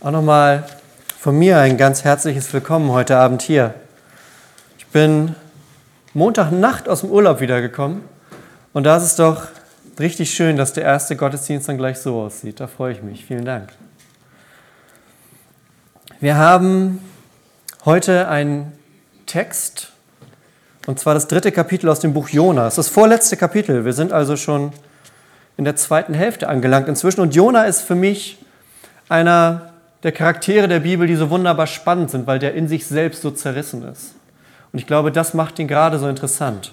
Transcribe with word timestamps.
Auch 0.00 0.12
nochmal 0.12 0.64
von 1.18 1.36
mir 1.36 1.58
ein 1.58 1.76
ganz 1.76 2.04
herzliches 2.04 2.52
Willkommen 2.52 2.92
heute 2.92 3.16
Abend 3.16 3.42
hier. 3.42 3.74
Ich 4.78 4.86
bin 4.86 5.34
Montagnacht 6.14 6.88
aus 6.88 7.00
dem 7.00 7.10
Urlaub 7.10 7.40
wiedergekommen 7.40 8.02
und 8.72 8.84
da 8.84 8.96
ist 8.96 9.02
es 9.02 9.16
doch 9.16 9.48
richtig 9.98 10.30
schön, 10.30 10.56
dass 10.56 10.72
der 10.72 10.84
erste 10.84 11.16
Gottesdienst 11.16 11.68
dann 11.68 11.78
gleich 11.78 11.98
so 11.98 12.20
aussieht. 12.20 12.60
Da 12.60 12.68
freue 12.68 12.92
ich 12.92 13.02
mich. 13.02 13.24
Vielen 13.24 13.44
Dank. 13.44 13.70
Wir 16.20 16.36
haben 16.36 17.00
heute 17.84 18.28
einen 18.28 18.78
Text 19.26 19.90
und 20.86 21.00
zwar 21.00 21.14
das 21.14 21.26
dritte 21.26 21.50
Kapitel 21.50 21.88
aus 21.88 21.98
dem 21.98 22.14
Buch 22.14 22.28
Jona. 22.28 22.68
Es 22.68 22.74
ist 22.74 22.78
das 22.78 22.88
vorletzte 22.88 23.36
Kapitel. 23.36 23.84
Wir 23.84 23.92
sind 23.92 24.12
also 24.12 24.36
schon 24.36 24.72
in 25.56 25.64
der 25.64 25.74
zweiten 25.74 26.14
Hälfte 26.14 26.48
angelangt 26.48 26.86
inzwischen 26.86 27.20
und 27.20 27.34
Jona 27.34 27.64
ist 27.64 27.82
für 27.82 27.96
mich 27.96 28.38
einer 29.08 29.67
der 30.02 30.12
Charaktere 30.12 30.68
der 30.68 30.80
Bibel, 30.80 31.06
die 31.06 31.16
so 31.16 31.30
wunderbar 31.30 31.66
spannend 31.66 32.10
sind, 32.10 32.26
weil 32.26 32.38
der 32.38 32.54
in 32.54 32.68
sich 32.68 32.86
selbst 32.86 33.22
so 33.22 33.30
zerrissen 33.30 33.82
ist. 33.82 34.14
Und 34.72 34.78
ich 34.78 34.86
glaube, 34.86 35.10
das 35.10 35.34
macht 35.34 35.58
ihn 35.58 35.68
gerade 35.68 35.98
so 35.98 36.08
interessant. 36.08 36.72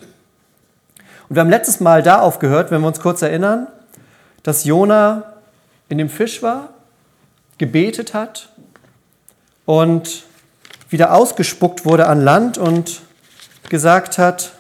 Und 1.28 1.36
wir 1.36 1.42
haben 1.42 1.50
letztes 1.50 1.80
Mal 1.80 2.04
da 2.04 2.20
aufgehört, 2.20 2.70
wenn 2.72 2.82
wir 2.82 2.88
uns 2.88 3.00
kurz 3.00 3.22
erinnern, 3.22 3.68
dass 4.44 4.64
Jona 4.64 5.34
in 5.90 5.98
dem 5.98 6.10
Fisch 6.10 6.44
war, 6.44 6.70
gebetet 7.58 8.14
hat 8.14 8.50
und 9.66 10.24
wieder 10.90 11.14
ausgespuckt 11.14 11.86
wurde 11.86 12.08
an 12.08 12.22
Land 12.22 12.58
und 12.58 13.02
gesagt 13.70 14.18
hat, 14.18 14.52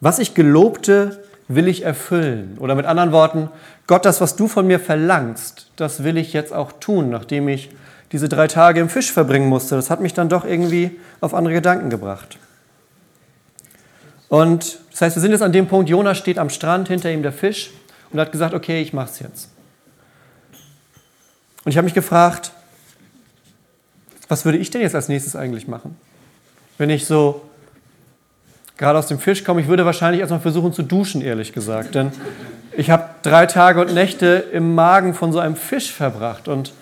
was 0.00 0.20
ich 0.20 0.34
gelobte, 0.34 1.24
will 1.48 1.66
ich 1.66 1.82
erfüllen. 1.82 2.58
Oder 2.60 2.74
mit 2.74 2.86
anderen 2.86 3.12
Worten, 3.12 3.48
Gott, 3.86 4.04
das, 4.04 4.20
was 4.20 4.36
du 4.36 4.48
von 4.48 4.66
mir 4.66 4.78
verlangst, 4.78 5.70
das 5.76 6.04
will 6.04 6.18
ich 6.18 6.32
jetzt 6.32 6.52
auch 6.52 6.72
tun, 6.72 7.10
nachdem 7.10 7.48
ich 7.48 7.70
diese 8.12 8.28
drei 8.28 8.46
Tage 8.46 8.80
im 8.80 8.88
Fisch 8.88 9.12
verbringen 9.12 9.48
musste. 9.48 9.74
Das 9.74 9.90
hat 9.90 10.00
mich 10.00 10.14
dann 10.14 10.28
doch 10.28 10.44
irgendwie 10.44 10.98
auf 11.20 11.34
andere 11.34 11.54
Gedanken 11.54 11.90
gebracht. 11.90 12.38
Und 14.28 14.78
das 14.90 15.00
heißt, 15.00 15.16
wir 15.16 15.20
sind 15.22 15.32
jetzt 15.32 15.42
an 15.42 15.52
dem 15.52 15.66
Punkt, 15.66 15.88
Jonas 15.88 16.18
steht 16.18 16.38
am 16.38 16.50
Strand, 16.50 16.88
hinter 16.88 17.10
ihm 17.10 17.22
der 17.22 17.32
Fisch 17.32 17.70
und 18.10 18.20
hat 18.20 18.30
gesagt, 18.30 18.54
okay, 18.54 18.82
ich 18.82 18.92
mach's 18.92 19.20
jetzt. 19.20 19.50
Und 21.64 21.70
ich 21.70 21.76
habe 21.76 21.84
mich 21.84 21.94
gefragt, 21.94 22.52
was 24.28 24.44
würde 24.44 24.58
ich 24.58 24.70
denn 24.70 24.82
jetzt 24.82 24.94
als 24.94 25.08
nächstes 25.08 25.34
eigentlich 25.34 25.68
machen? 25.68 25.96
Wenn 26.76 26.90
ich 26.90 27.06
so 27.06 27.42
gerade 28.78 28.98
aus 28.98 29.08
dem 29.08 29.18
Fisch 29.18 29.44
komme, 29.44 29.60
ich 29.60 29.68
würde 29.68 29.84
wahrscheinlich 29.84 30.20
erstmal 30.20 30.40
versuchen 30.40 30.72
zu 30.72 30.82
duschen, 30.82 31.20
ehrlich 31.20 31.52
gesagt. 31.52 31.94
Denn 31.94 32.12
ich 32.76 32.90
habe 32.90 33.04
drei 33.22 33.44
Tage 33.46 33.80
und 33.80 33.92
Nächte 33.92 34.44
im 34.52 34.74
Magen 34.74 35.12
von 35.12 35.32
so 35.32 35.40
einem 35.40 35.56
Fisch 35.56 35.92
verbracht. 35.92 36.48
Und 36.48 36.72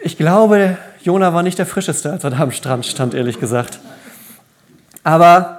ich 0.00 0.16
glaube, 0.16 0.78
Jona 1.02 1.34
war 1.34 1.42
nicht 1.42 1.58
der 1.58 1.66
frischeste, 1.66 2.12
als 2.12 2.24
er 2.24 2.30
da 2.30 2.38
am 2.38 2.52
Strand 2.52 2.86
stand, 2.86 3.12
ehrlich 3.12 3.40
gesagt. 3.40 3.80
Aber 5.02 5.58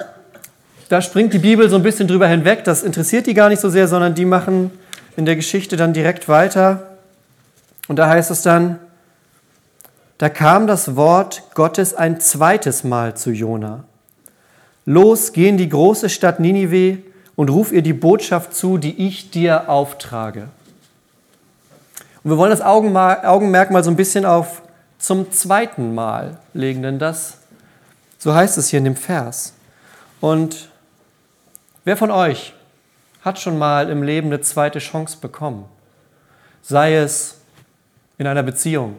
da 0.87 1.01
springt 1.01 1.33
die 1.33 1.39
Bibel 1.39 1.69
so 1.69 1.75
ein 1.75 1.83
bisschen 1.83 2.07
drüber 2.07 2.27
hinweg. 2.27 2.63
Das 2.63 2.81
interessiert 2.81 3.27
die 3.27 3.33
gar 3.33 3.49
nicht 3.49 3.59
so 3.59 3.69
sehr, 3.69 3.87
sondern 3.87 4.15
die 4.15 4.25
machen 4.25 4.71
in 5.17 5.25
der 5.25 5.35
Geschichte 5.35 5.75
dann 5.75 5.91
direkt 5.91 6.29
weiter. 6.29 6.87
Und 7.89 7.97
da 7.97 8.07
heißt 8.07 8.31
es 8.31 8.41
dann, 8.41 8.79
da 10.17 10.29
kam 10.29 10.65
das 10.65 10.95
Wort 10.95 11.43
Gottes 11.55 11.93
ein 11.93 12.21
zweites 12.21 12.83
Mal 12.83 13.15
zu 13.15 13.31
Jona. 13.31 13.83
Los, 14.89 15.33
geh 15.33 15.47
in 15.47 15.57
die 15.57 15.69
große 15.69 16.09
Stadt 16.09 16.39
Ninive 16.39 16.97
und 17.35 17.51
ruf 17.51 17.71
ihr 17.71 17.83
die 17.83 17.93
Botschaft 17.93 18.55
zu, 18.55 18.79
die 18.79 19.05
ich 19.05 19.29
dir 19.29 19.69
auftrage. 19.69 20.49
Und 22.23 22.31
wir 22.31 22.39
wollen 22.39 22.49
das 22.49 22.63
Augenmerk 22.63 23.69
mal 23.69 23.83
so 23.83 23.91
ein 23.91 23.95
bisschen 23.95 24.25
auf 24.25 24.63
zum 24.97 25.31
zweiten 25.31 25.93
Mal 25.93 26.39
legen, 26.55 26.81
denn 26.81 26.97
das, 26.97 27.37
so 28.17 28.33
heißt 28.33 28.57
es 28.57 28.69
hier 28.69 28.79
in 28.79 28.85
dem 28.85 28.95
Vers. 28.95 29.53
Und 30.21 30.71
wer 31.83 31.95
von 31.95 32.09
euch 32.09 32.55
hat 33.21 33.37
schon 33.37 33.59
mal 33.59 33.91
im 33.91 34.01
Leben 34.01 34.29
eine 34.29 34.41
zweite 34.41 34.79
Chance 34.79 35.19
bekommen? 35.21 35.65
Sei 36.63 36.95
es 36.95 37.37
in 38.17 38.25
einer 38.25 38.41
Beziehung 38.41 38.95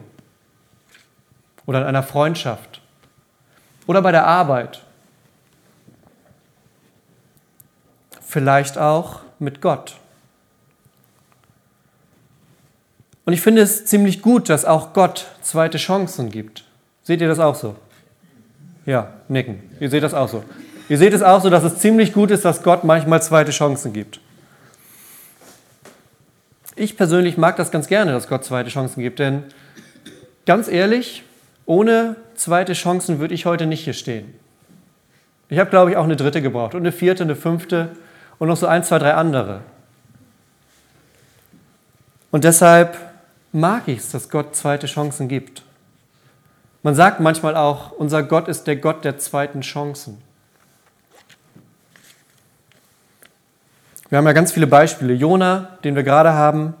oder 1.65 1.81
in 1.81 1.85
einer 1.87 2.01
Freundschaft 2.01 2.81
oder 3.87 4.01
bei 4.01 4.13
der 4.13 4.25
Arbeit 4.25 4.83
vielleicht 8.31 8.77
auch 8.77 9.19
mit 9.39 9.59
Gott. 9.59 9.97
Und 13.25 13.33
ich 13.33 13.41
finde 13.41 13.61
es 13.61 13.85
ziemlich 13.85 14.21
gut, 14.21 14.47
dass 14.47 14.63
auch 14.63 14.93
Gott 14.93 15.27
zweite 15.41 15.77
Chancen 15.77 16.29
gibt. 16.29 16.63
Seht 17.03 17.19
ihr 17.19 17.27
das 17.27 17.39
auch 17.39 17.55
so? 17.55 17.75
Ja, 18.85 19.11
nicken. 19.27 19.61
Ihr 19.81 19.89
seht 19.89 20.01
das 20.01 20.13
auch 20.13 20.29
so. 20.29 20.45
Ihr 20.87 20.97
seht 20.97 21.13
es 21.13 21.21
auch 21.21 21.41
so, 21.41 21.49
dass 21.49 21.65
es 21.65 21.79
ziemlich 21.79 22.13
gut 22.13 22.31
ist, 22.31 22.45
dass 22.45 22.63
Gott 22.63 22.85
manchmal 22.85 23.21
zweite 23.21 23.51
Chancen 23.51 23.91
gibt. 23.91 24.21
Ich 26.77 26.95
persönlich 26.95 27.37
mag 27.37 27.57
das 27.57 27.69
ganz 27.69 27.87
gerne, 27.87 28.13
dass 28.13 28.29
Gott 28.29 28.45
zweite 28.45 28.69
Chancen 28.69 29.03
gibt, 29.03 29.19
denn 29.19 29.43
ganz 30.45 30.69
ehrlich, 30.69 31.23
ohne 31.65 32.15
zweite 32.35 32.73
Chancen 32.73 33.19
würde 33.19 33.33
ich 33.33 33.45
heute 33.45 33.65
nicht 33.65 33.83
hier 33.83 33.93
stehen. 33.93 34.33
Ich 35.49 35.59
habe, 35.59 35.69
glaube 35.69 35.91
ich, 35.91 35.97
auch 35.97 36.05
eine 36.05 36.15
dritte 36.15 36.41
gebraucht 36.41 36.75
und 36.75 36.81
eine 36.81 36.93
vierte, 36.93 37.23
eine 37.23 37.35
fünfte 37.35 37.89
und 38.41 38.47
noch 38.47 38.57
so 38.57 38.65
ein, 38.65 38.83
zwei, 38.83 38.97
drei 38.97 39.13
andere. 39.13 39.61
Und 42.31 42.43
deshalb 42.43 42.97
mag 43.51 43.83
ich 43.85 43.99
es, 43.99 44.09
dass 44.09 44.29
Gott 44.31 44.55
zweite 44.55 44.87
Chancen 44.87 45.27
gibt. 45.27 45.61
Man 46.81 46.95
sagt 46.95 47.19
manchmal 47.19 47.55
auch, 47.55 47.91
unser 47.91 48.23
Gott 48.23 48.47
ist 48.47 48.65
der 48.65 48.77
Gott 48.77 49.05
der 49.05 49.19
zweiten 49.19 49.61
Chancen. 49.61 50.19
Wir 54.09 54.17
haben 54.17 54.25
ja 54.25 54.33
ganz 54.33 54.51
viele 54.51 54.65
Beispiele. 54.65 55.13
Jona, 55.13 55.77
den 55.83 55.95
wir 55.95 56.01
gerade 56.01 56.33
haben, 56.33 56.73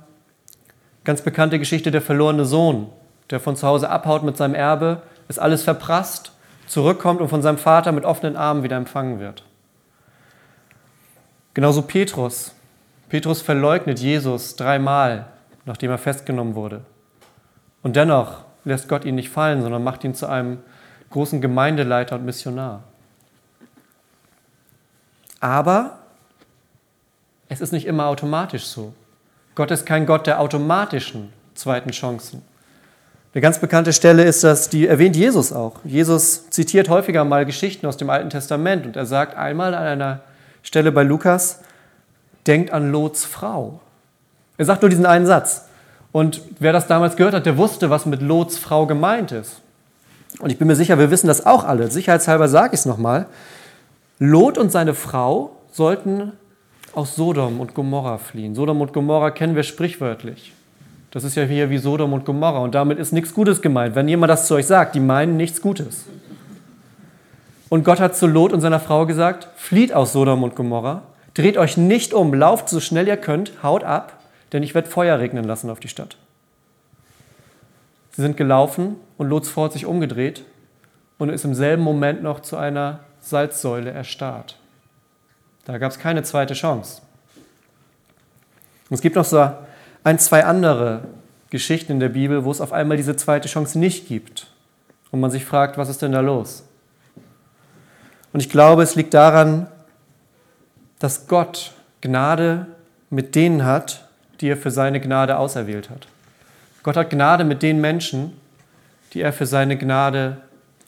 ganz 1.03 1.21
bekannte 1.21 1.59
Geschichte, 1.59 1.91
der 1.91 2.01
verlorene 2.01 2.45
Sohn, 2.45 2.89
der 3.29 3.39
von 3.39 3.55
zu 3.55 3.67
Hause 3.67 3.87
abhaut 3.87 4.23
mit 4.23 4.35
seinem 4.35 4.55
Erbe, 4.55 5.03
ist 5.29 5.37
alles 5.37 5.61
verprasst, 5.61 6.31
zurückkommt 6.65 7.21
und 7.21 7.29
von 7.29 7.43
seinem 7.43 7.59
Vater 7.59 7.91
mit 7.91 8.03
offenen 8.03 8.35
Armen 8.35 8.63
wieder 8.63 8.77
empfangen 8.77 9.19
wird. 9.19 9.43
Genauso 11.53 11.81
Petrus. 11.81 12.53
Petrus 13.09 13.41
verleugnet 13.41 13.99
Jesus 13.99 14.55
dreimal, 14.55 15.25
nachdem 15.65 15.91
er 15.91 15.97
festgenommen 15.97 16.55
wurde. 16.55 16.81
Und 17.83 17.95
dennoch 17.95 18.45
lässt 18.63 18.87
Gott 18.87 19.05
ihn 19.05 19.15
nicht 19.15 19.29
fallen, 19.29 19.61
sondern 19.61 19.83
macht 19.83 20.03
ihn 20.03 20.15
zu 20.15 20.27
einem 20.27 20.59
großen 21.09 21.41
Gemeindeleiter 21.41 22.15
und 22.15 22.25
Missionar. 22.25 22.83
Aber 25.39 25.99
es 27.49 27.59
ist 27.59 27.73
nicht 27.73 27.85
immer 27.85 28.05
automatisch 28.05 28.65
so. 28.65 28.93
Gott 29.55 29.71
ist 29.71 29.85
kein 29.85 30.05
Gott 30.05 30.27
der 30.27 30.39
automatischen 30.39 31.33
zweiten 31.53 31.91
Chancen. 31.91 32.43
Eine 33.33 33.41
ganz 33.41 33.59
bekannte 33.59 33.91
Stelle 33.91 34.23
ist 34.23 34.43
das, 34.43 34.69
die 34.69 34.87
erwähnt 34.87 35.15
Jesus 35.15 35.51
auch. 35.51 35.79
Jesus 35.83 36.49
zitiert 36.49 36.89
häufiger 36.89 37.25
mal 37.25 37.45
Geschichten 37.45 37.87
aus 37.87 37.97
dem 37.97 38.09
Alten 38.09 38.29
Testament 38.29 38.85
und 38.85 38.95
er 38.95 39.05
sagt 39.05 39.35
einmal 39.35 39.73
an 39.73 39.83
einer 39.83 40.21
Stelle 40.63 40.91
bei 40.91 41.03
Lukas, 41.03 41.61
denkt 42.47 42.71
an 42.71 42.91
Lots 42.91 43.25
Frau. 43.25 43.79
Er 44.57 44.65
sagt 44.65 44.81
nur 44.81 44.89
diesen 44.89 45.05
einen 45.05 45.25
Satz. 45.25 45.65
Und 46.11 46.41
wer 46.59 46.73
das 46.73 46.87
damals 46.87 47.15
gehört 47.15 47.33
hat, 47.33 47.45
der 47.45 47.57
wusste, 47.57 47.89
was 47.89 48.05
mit 48.05 48.21
Lots 48.21 48.57
Frau 48.57 48.85
gemeint 48.85 49.31
ist. 49.31 49.61
Und 50.39 50.51
ich 50.51 50.57
bin 50.57 50.67
mir 50.67 50.75
sicher, 50.75 50.97
wir 50.97 51.11
wissen 51.11 51.27
das 51.27 51.45
auch 51.45 51.63
alle. 51.63 51.89
Sicherheitshalber 51.89 52.47
sage 52.47 52.73
ich 52.73 52.81
es 52.81 52.85
nochmal. 52.85 53.27
Lot 54.19 54.57
und 54.57 54.71
seine 54.71 54.93
Frau 54.93 55.55
sollten 55.71 56.33
aus 56.93 57.15
Sodom 57.15 57.59
und 57.59 57.73
Gomorra 57.73 58.17
fliehen. 58.17 58.55
Sodom 58.55 58.81
und 58.81 58.93
Gomorra 58.93 59.31
kennen 59.31 59.55
wir 59.55 59.63
sprichwörtlich. 59.63 60.53
Das 61.11 61.23
ist 61.23 61.35
ja 61.35 61.43
hier 61.43 61.69
wie 61.69 61.77
Sodom 61.77 62.13
und 62.13 62.25
Gomorra 62.25 62.59
und 62.59 62.75
damit 62.75 62.97
ist 62.97 63.11
nichts 63.11 63.33
Gutes 63.33 63.61
gemeint. 63.61 63.95
Wenn 63.95 64.07
jemand 64.07 64.29
das 64.29 64.47
zu 64.47 64.55
euch 64.55 64.65
sagt, 64.65 64.95
die 64.95 64.99
meinen 64.99 65.37
nichts 65.37 65.61
Gutes. 65.61 66.05
Und 67.71 67.85
Gott 67.85 68.01
hat 68.01 68.17
zu 68.17 68.27
Lot 68.27 68.51
und 68.51 68.59
seiner 68.59 68.81
Frau 68.81 69.05
gesagt, 69.05 69.47
flieht 69.55 69.93
aus 69.93 70.11
Sodom 70.11 70.43
und 70.43 70.57
Gomorra, 70.57 71.03
dreht 71.33 71.57
euch 71.57 71.77
nicht 71.77 72.13
um, 72.13 72.33
lauft 72.33 72.67
so 72.67 72.81
schnell 72.81 73.07
ihr 73.07 73.15
könnt, 73.15 73.63
haut 73.63 73.85
ab, 73.85 74.19
denn 74.51 74.61
ich 74.61 74.75
werde 74.75 74.89
Feuer 74.89 75.19
regnen 75.19 75.45
lassen 75.45 75.69
auf 75.69 75.79
die 75.79 75.87
Stadt. 75.87 76.17
Sie 78.11 78.23
sind 78.23 78.35
gelaufen 78.35 78.97
und 79.17 79.29
Lots 79.29 79.47
Frau 79.47 79.63
hat 79.63 79.71
sich 79.71 79.85
umgedreht 79.85 80.43
und 81.17 81.29
ist 81.29 81.45
im 81.45 81.55
selben 81.55 81.81
Moment 81.81 82.21
noch 82.21 82.41
zu 82.41 82.57
einer 82.57 82.99
Salzsäule 83.21 83.91
erstarrt. 83.91 84.57
Da 85.63 85.77
gab 85.77 85.93
es 85.93 85.97
keine 85.97 86.23
zweite 86.23 86.55
Chance. 86.55 87.01
Und 88.89 88.95
es 88.95 89.01
gibt 89.01 89.15
noch 89.15 89.23
so 89.23 89.49
ein, 90.03 90.19
zwei 90.19 90.43
andere 90.43 91.05
Geschichten 91.49 91.93
in 91.93 91.99
der 92.01 92.09
Bibel, 92.09 92.43
wo 92.43 92.51
es 92.51 92.59
auf 92.59 92.73
einmal 92.73 92.97
diese 92.97 93.15
zweite 93.15 93.47
Chance 93.47 93.79
nicht 93.79 94.09
gibt. 94.09 94.47
Und 95.09 95.21
man 95.21 95.31
sich 95.31 95.45
fragt, 95.45 95.77
was 95.77 95.87
ist 95.87 96.01
denn 96.01 96.11
da 96.11 96.19
los? 96.19 96.65
Und 98.33 98.39
ich 98.39 98.49
glaube, 98.49 98.83
es 98.83 98.95
liegt 98.95 99.13
daran, 99.13 99.67
dass 100.99 101.27
Gott 101.27 101.73
Gnade 102.01 102.67
mit 103.09 103.35
denen 103.35 103.65
hat, 103.65 104.07
die 104.39 104.47
er 104.47 104.57
für 104.57 104.71
seine 104.71 104.99
Gnade 104.99 105.37
auserwählt 105.37 105.89
hat. 105.89 106.07
Gott 106.83 106.97
hat 106.97 107.09
Gnade 107.09 107.43
mit 107.43 107.61
den 107.61 107.81
Menschen, 107.81 108.33
die 109.13 109.21
er 109.21 109.33
für 109.33 109.45
seine 109.45 109.77
Gnade 109.77 110.37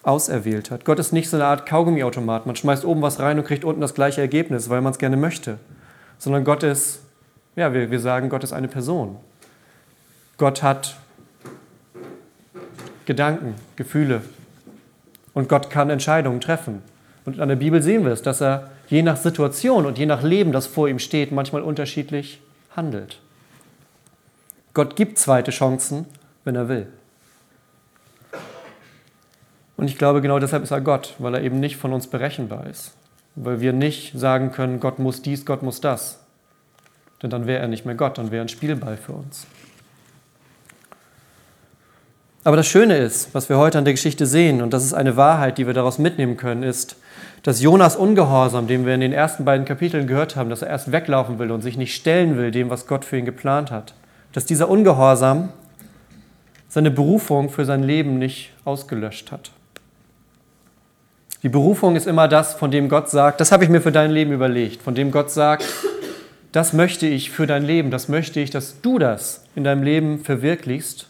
auserwählt 0.01 0.71
hat. 0.71 0.85
Gott 0.85 0.99
ist 0.99 1.13
nicht 1.13 1.29
so 1.29 1.37
eine 1.37 1.45
Art 1.45 1.65
Kaugummiautomat. 1.65 2.45
Man 2.45 2.55
schmeißt 2.55 2.85
oben 2.85 3.01
was 3.01 3.19
rein 3.19 3.37
und 3.37 3.45
kriegt 3.45 3.63
unten 3.63 3.81
das 3.81 3.93
gleiche 3.93 4.21
Ergebnis, 4.21 4.69
weil 4.69 4.81
man 4.81 4.91
es 4.91 4.99
gerne 4.99 5.17
möchte. 5.17 5.59
Sondern 6.17 6.43
Gott 6.43 6.63
ist, 6.63 7.01
ja, 7.55 7.73
wir, 7.73 7.91
wir 7.91 7.99
sagen, 7.99 8.29
Gott 8.29 8.43
ist 8.43 8.53
eine 8.53 8.67
Person. 8.67 9.17
Gott 10.37 10.63
hat 10.63 10.95
Gedanken, 13.05 13.55
Gefühle. 13.75 14.21
Und 15.33 15.49
Gott 15.49 15.69
kann 15.69 15.89
Entscheidungen 15.89 16.41
treffen. 16.41 16.81
Und 17.25 17.39
an 17.39 17.49
der 17.49 17.55
Bibel 17.55 17.81
sehen 17.81 18.03
wir 18.03 18.11
es, 18.11 18.21
dass 18.21 18.41
er 18.41 18.69
je 18.87 19.01
nach 19.01 19.17
Situation 19.17 19.85
und 19.85 19.97
je 19.97 20.05
nach 20.05 20.23
Leben, 20.23 20.51
das 20.51 20.67
vor 20.67 20.87
ihm 20.87 20.99
steht, 20.99 21.31
manchmal 21.31 21.61
unterschiedlich 21.61 22.41
handelt. 22.75 23.19
Gott 24.73 24.95
gibt 24.95 25.17
zweite 25.17 25.51
Chancen, 25.51 26.05
wenn 26.43 26.55
er 26.55 26.67
will. 26.67 26.87
Und 29.77 29.87
ich 29.87 29.97
glaube, 29.97 30.21
genau 30.21 30.39
deshalb 30.39 30.63
ist 30.63 30.71
er 30.71 30.81
Gott, 30.81 31.15
weil 31.19 31.35
er 31.35 31.41
eben 31.41 31.59
nicht 31.59 31.77
von 31.77 31.93
uns 31.93 32.07
berechenbar 32.07 32.67
ist. 32.67 32.93
Weil 33.35 33.61
wir 33.61 33.73
nicht 33.73 34.17
sagen 34.17 34.51
können, 34.51 34.79
Gott 34.79 34.99
muss 34.99 35.21
dies, 35.21 35.45
Gott 35.45 35.63
muss 35.63 35.81
das. 35.81 36.19
Denn 37.21 37.29
dann 37.29 37.47
wäre 37.47 37.61
er 37.61 37.67
nicht 37.67 37.85
mehr 37.85 37.95
Gott, 37.95 38.17
dann 38.17 38.31
wäre 38.31 38.41
er 38.41 38.45
ein 38.45 38.49
Spielball 38.49 38.97
für 38.97 39.13
uns. 39.13 39.47
Aber 42.45 42.57
das 42.57 42.67
Schöne 42.67 42.97
ist, 42.97 43.33
was 43.33 43.47
wir 43.47 43.57
heute 43.57 43.77
an 43.77 43.85
der 43.85 43.93
Geschichte 43.93 44.25
sehen, 44.25 44.61
und 44.61 44.73
das 44.73 44.83
ist 44.83 44.93
eine 44.93 45.15
Wahrheit, 45.15 45.57
die 45.57 45.65
wir 45.65 45.73
daraus 45.73 45.97
mitnehmen 45.97 46.35
können, 46.35 46.63
ist, 46.63 46.97
dass 47.41 47.61
Jonas 47.61 47.95
Ungehorsam, 47.95 48.67
den 48.67 48.85
wir 48.85 48.93
in 48.93 49.01
den 49.01 49.13
ersten 49.13 49.45
beiden 49.45 49.65
Kapiteln 49.65 50.07
gehört 50.07 50.35
haben, 50.35 50.49
dass 50.49 50.61
er 50.61 50.69
erst 50.69 50.91
weglaufen 50.91 51.39
will 51.39 51.51
und 51.51 51.61
sich 51.61 51.77
nicht 51.77 51.95
stellen 51.95 52.37
will 52.37 52.51
dem, 52.51 52.69
was 52.69 52.85
Gott 52.85 53.05
für 53.05 53.17
ihn 53.17 53.25
geplant 53.25 53.71
hat, 53.71 53.93
dass 54.33 54.45
dieser 54.45 54.69
Ungehorsam 54.69 55.49
seine 56.67 56.91
Berufung 56.91 57.49
für 57.49 57.65
sein 57.65 57.83
Leben 57.83 58.19
nicht 58.19 58.51
ausgelöscht 58.65 59.31
hat. 59.31 59.51
Die 61.43 61.49
Berufung 61.49 61.95
ist 61.95 62.07
immer 62.07 62.27
das, 62.27 62.53
von 62.53 62.71
dem 62.71 62.89
Gott 62.89 63.09
sagt, 63.09 63.39
das 63.41 63.51
habe 63.51 63.63
ich 63.63 63.69
mir 63.69 63.81
für 63.81 63.91
dein 63.91 64.11
Leben 64.11 64.31
überlegt, 64.31 64.81
von 64.81 64.95
dem 64.95 65.11
Gott 65.11 65.31
sagt, 65.31 65.65
das 66.51 66.73
möchte 66.73 67.07
ich 67.07 67.31
für 67.31 67.47
dein 67.47 67.63
Leben, 67.63 67.89
das 67.89 68.09
möchte 68.09 68.39
ich, 68.39 68.49
dass 68.49 68.81
du 68.81 68.99
das 68.99 69.45
in 69.55 69.63
deinem 69.63 69.83
Leben 69.83 70.19
verwirklichst 70.19 71.09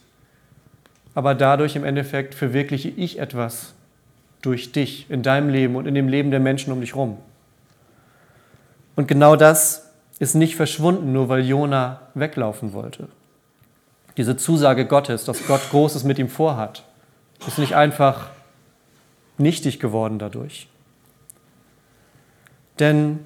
aber 1.15 1.35
dadurch 1.35 1.75
im 1.75 1.83
Endeffekt 1.83 2.35
verwirkliche 2.35 2.89
ich 2.89 3.19
etwas 3.19 3.73
durch 4.41 4.71
dich 4.71 5.09
in 5.09 5.23
deinem 5.23 5.49
Leben 5.49 5.75
und 5.75 5.85
in 5.85 5.95
dem 5.95 6.07
Leben 6.07 6.31
der 6.31 6.39
Menschen 6.39 6.73
um 6.73 6.81
dich 6.81 6.93
herum. 6.93 7.17
Und 8.95 9.07
genau 9.07 9.35
das 9.35 9.91
ist 10.19 10.35
nicht 10.35 10.55
verschwunden, 10.55 11.13
nur 11.13 11.29
weil 11.29 11.45
Jona 11.45 12.01
weglaufen 12.13 12.73
wollte. 12.73 13.07
Diese 14.17 14.37
Zusage 14.37 14.85
Gottes, 14.85 15.25
dass 15.25 15.47
Gott 15.47 15.69
Großes 15.71 16.03
mit 16.03 16.19
ihm 16.19 16.29
vorhat, 16.29 16.83
ist 17.47 17.57
nicht 17.57 17.75
einfach 17.75 18.29
nichtig 19.37 19.79
geworden 19.79 20.19
dadurch. 20.19 20.67
Denn 22.79 23.19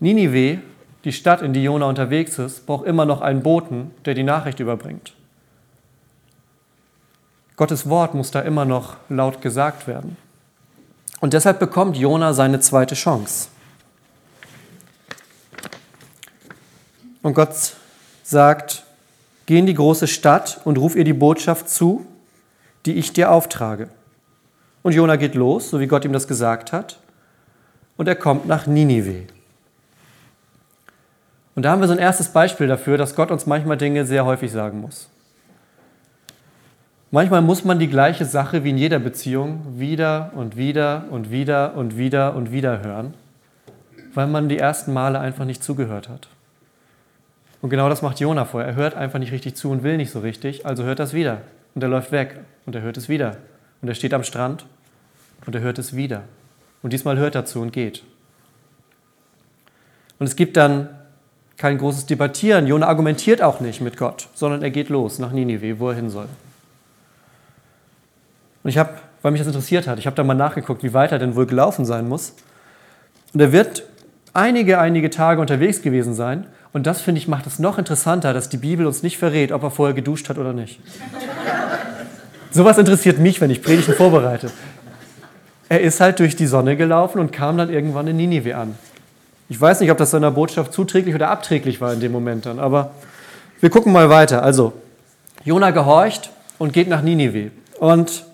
Ninive, 0.00 0.60
die 1.04 1.12
Stadt, 1.12 1.42
in 1.42 1.52
die 1.52 1.62
Jona 1.62 1.86
unterwegs 1.86 2.38
ist, 2.38 2.66
braucht 2.66 2.86
immer 2.86 3.04
noch 3.04 3.20
einen 3.20 3.42
Boten, 3.42 3.90
der 4.04 4.14
die 4.14 4.22
Nachricht 4.22 4.60
überbringt. 4.60 5.13
Gottes 7.56 7.88
Wort 7.88 8.14
muss 8.14 8.30
da 8.30 8.40
immer 8.40 8.64
noch 8.64 8.96
laut 9.08 9.40
gesagt 9.40 9.86
werden. 9.86 10.16
Und 11.20 11.32
deshalb 11.32 11.58
bekommt 11.58 11.96
Jona 11.96 12.32
seine 12.32 12.60
zweite 12.60 12.94
Chance. 12.94 13.48
Und 17.22 17.34
Gott 17.34 17.54
sagt, 18.22 18.82
geh 19.46 19.58
in 19.58 19.66
die 19.66 19.74
große 19.74 20.06
Stadt 20.06 20.60
und 20.64 20.78
ruf 20.78 20.96
ihr 20.96 21.04
die 21.04 21.12
Botschaft 21.12 21.70
zu, 21.70 22.04
die 22.84 22.94
ich 22.94 23.12
dir 23.12 23.30
auftrage. 23.30 23.88
Und 24.82 24.92
Jona 24.92 25.16
geht 25.16 25.34
los, 25.34 25.70
so 25.70 25.80
wie 25.80 25.86
Gott 25.86 26.04
ihm 26.04 26.12
das 26.12 26.28
gesagt 26.28 26.72
hat, 26.72 26.98
und 27.96 28.08
er 28.08 28.16
kommt 28.16 28.46
nach 28.46 28.66
Ninive. 28.66 29.22
Und 31.54 31.62
da 31.62 31.70
haben 31.70 31.80
wir 31.80 31.86
so 31.86 31.94
ein 31.94 32.00
erstes 32.00 32.28
Beispiel 32.28 32.66
dafür, 32.66 32.98
dass 32.98 33.14
Gott 33.14 33.30
uns 33.30 33.46
manchmal 33.46 33.78
Dinge 33.78 34.04
sehr 34.04 34.24
häufig 34.24 34.50
sagen 34.50 34.80
muss. 34.80 35.08
Manchmal 37.14 37.42
muss 37.42 37.64
man 37.64 37.78
die 37.78 37.86
gleiche 37.86 38.24
Sache 38.24 38.64
wie 38.64 38.70
in 38.70 38.76
jeder 38.76 38.98
Beziehung 38.98 39.78
wieder 39.78 40.32
und 40.34 40.56
wieder 40.56 41.04
und 41.12 41.30
wieder 41.30 41.76
und 41.76 41.96
wieder 41.96 42.34
und 42.34 42.50
wieder 42.50 42.82
hören, 42.82 43.14
weil 44.14 44.26
man 44.26 44.48
die 44.48 44.58
ersten 44.58 44.92
Male 44.92 45.20
einfach 45.20 45.44
nicht 45.44 45.62
zugehört 45.62 46.08
hat. 46.08 46.26
Und 47.62 47.70
genau 47.70 47.88
das 47.88 48.02
macht 48.02 48.18
Jona 48.18 48.44
vorher. 48.44 48.70
Er 48.70 48.74
hört 48.74 48.96
einfach 48.96 49.20
nicht 49.20 49.30
richtig 49.30 49.54
zu 49.54 49.70
und 49.70 49.84
will 49.84 49.96
nicht 49.96 50.10
so 50.10 50.18
richtig, 50.18 50.66
also 50.66 50.82
hört 50.82 50.98
das 50.98 51.14
wieder. 51.14 51.42
Und 51.76 51.84
er 51.84 51.88
läuft 51.88 52.10
weg 52.10 52.40
und 52.66 52.74
er 52.74 52.82
hört 52.82 52.96
es 52.96 53.08
wieder. 53.08 53.36
Und 53.80 53.86
er 53.86 53.94
steht 53.94 54.12
am 54.12 54.24
Strand 54.24 54.66
und 55.46 55.54
er 55.54 55.60
hört 55.60 55.78
es 55.78 55.94
wieder. 55.94 56.22
Und 56.82 56.92
diesmal 56.92 57.16
hört 57.16 57.36
er 57.36 57.44
zu 57.44 57.60
und 57.60 57.72
geht. 57.72 58.02
Und 60.18 60.26
es 60.26 60.34
gibt 60.34 60.56
dann 60.56 60.88
kein 61.58 61.78
großes 61.78 62.06
Debattieren. 62.06 62.66
Jona 62.66 62.88
argumentiert 62.88 63.40
auch 63.40 63.60
nicht 63.60 63.80
mit 63.80 63.96
Gott, 63.96 64.30
sondern 64.34 64.64
er 64.64 64.72
geht 64.72 64.88
los 64.88 65.20
nach 65.20 65.30
Ninive, 65.30 65.78
wo 65.78 65.90
er 65.90 65.94
hin 65.94 66.10
soll. 66.10 66.26
Und 68.64 68.70
ich 68.70 68.78
habe, 68.78 68.90
weil 69.22 69.30
mich 69.30 69.40
das 69.40 69.46
interessiert 69.46 69.86
hat, 69.86 69.98
ich 69.98 70.06
habe 70.06 70.16
da 70.16 70.24
mal 70.24 70.34
nachgeguckt, 70.34 70.82
wie 70.82 70.94
weit 70.94 71.12
er 71.12 71.18
denn 71.18 71.36
wohl 71.36 71.46
gelaufen 71.46 71.84
sein 71.84 72.08
muss. 72.08 72.34
Und 73.32 73.40
er 73.40 73.52
wird 73.52 73.84
einige, 74.32 74.80
einige 74.80 75.10
Tage 75.10 75.40
unterwegs 75.40 75.82
gewesen 75.82 76.14
sein. 76.14 76.46
Und 76.72 76.86
das, 76.86 77.00
finde 77.00 77.20
ich, 77.20 77.28
macht 77.28 77.46
es 77.46 77.58
noch 77.58 77.78
interessanter, 77.78 78.32
dass 78.32 78.48
die 78.48 78.56
Bibel 78.56 78.86
uns 78.86 79.02
nicht 79.02 79.18
verrät, 79.18 79.52
ob 79.52 79.62
er 79.62 79.70
vorher 79.70 79.94
geduscht 79.94 80.28
hat 80.28 80.38
oder 80.38 80.52
nicht. 80.52 80.80
Sowas 82.50 82.78
interessiert 82.78 83.18
mich, 83.18 83.40
wenn 83.40 83.50
ich 83.50 83.62
Predigten 83.62 83.94
vorbereite. 83.94 84.50
Er 85.68 85.80
ist 85.80 86.00
halt 86.00 86.18
durch 86.18 86.34
die 86.34 86.46
Sonne 86.46 86.76
gelaufen 86.76 87.20
und 87.20 87.32
kam 87.32 87.58
dann 87.58 87.70
irgendwann 87.70 88.06
in 88.06 88.16
Ninive 88.16 88.56
an. 88.56 88.76
Ich 89.48 89.60
weiß 89.60 89.80
nicht, 89.80 89.90
ob 89.90 89.98
das 89.98 90.10
seiner 90.10 90.30
Botschaft 90.30 90.72
zuträglich 90.72 91.14
oder 91.14 91.30
abträglich 91.30 91.80
war 91.80 91.92
in 91.92 92.00
dem 92.00 92.12
Moment 92.12 92.46
dann, 92.46 92.58
aber 92.58 92.92
wir 93.60 93.70
gucken 93.70 93.92
mal 93.92 94.08
weiter. 94.08 94.42
Also, 94.42 94.72
Jona 95.44 95.70
gehorcht 95.70 96.30
und 96.58 96.72
geht 96.72 96.88
nach 96.88 97.02
Ninive. 97.02 97.50
Und 97.78 98.24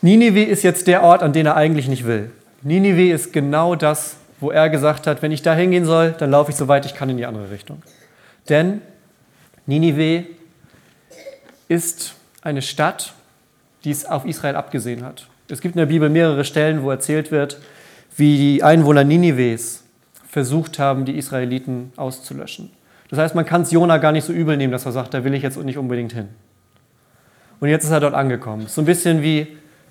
Ninive 0.00 0.44
ist 0.44 0.62
jetzt 0.62 0.86
der 0.86 1.02
Ort, 1.02 1.22
an 1.22 1.32
den 1.32 1.46
er 1.46 1.56
eigentlich 1.56 1.88
nicht 1.88 2.06
will. 2.06 2.30
Ninive 2.62 3.12
ist 3.12 3.32
genau 3.32 3.74
das, 3.74 4.16
wo 4.40 4.50
er 4.50 4.68
gesagt 4.70 5.06
hat, 5.06 5.22
wenn 5.22 5.32
ich 5.32 5.42
da 5.42 5.54
hingehen 5.54 5.84
soll, 5.84 6.14
dann 6.18 6.30
laufe 6.30 6.50
ich 6.50 6.56
so 6.56 6.68
weit 6.68 6.86
ich 6.86 6.94
kann 6.94 7.10
in 7.10 7.16
die 7.16 7.26
andere 7.26 7.50
Richtung. 7.50 7.82
Denn 8.48 8.80
Ninive 9.66 10.24
ist 11.68 12.14
eine 12.42 12.62
Stadt, 12.62 13.12
die 13.84 13.90
es 13.90 14.04
auf 14.04 14.24
Israel 14.24 14.56
abgesehen 14.56 15.04
hat. 15.04 15.26
Es 15.48 15.60
gibt 15.60 15.74
in 15.74 15.78
der 15.78 15.86
Bibel 15.86 16.08
mehrere 16.08 16.44
Stellen, 16.44 16.82
wo 16.82 16.90
erzählt 16.90 17.30
wird, 17.30 17.58
wie 18.16 18.36
die 18.36 18.62
Einwohner 18.62 19.04
Ninives 19.04 19.84
versucht 20.28 20.78
haben, 20.78 21.04
die 21.04 21.16
Israeliten 21.16 21.92
auszulöschen. 21.96 22.70
Das 23.10 23.18
heißt, 23.18 23.34
man 23.34 23.46
kann 23.46 23.62
es 23.62 23.70
Jona 23.70 23.98
gar 23.98 24.12
nicht 24.12 24.24
so 24.24 24.32
übel 24.32 24.56
nehmen, 24.56 24.72
dass 24.72 24.84
er 24.84 24.92
sagt, 24.92 25.14
da 25.14 25.24
will 25.24 25.34
ich 25.34 25.42
jetzt 25.42 25.56
nicht 25.56 25.78
unbedingt 25.78 26.12
hin. 26.12 26.28
Und 27.60 27.68
jetzt 27.68 27.84
ist 27.84 27.90
er 27.90 28.00
dort 28.00 28.14
angekommen. 28.14 28.66
So 28.66 28.82
ein 28.82 28.84
bisschen 28.84 29.22
wie 29.22 29.48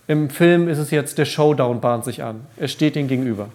im 0.07 0.29
Film 0.29 0.69
ist 0.69 0.77
es 0.77 0.91
jetzt, 0.91 1.17
der 1.17 1.25
Showdown 1.25 1.81
bahnt 1.81 2.05
sich 2.05 2.23
an. 2.23 2.41
Er 2.55 2.67
steht 2.67 2.95
ihm 2.95 3.07
gegenüber. 3.07 3.49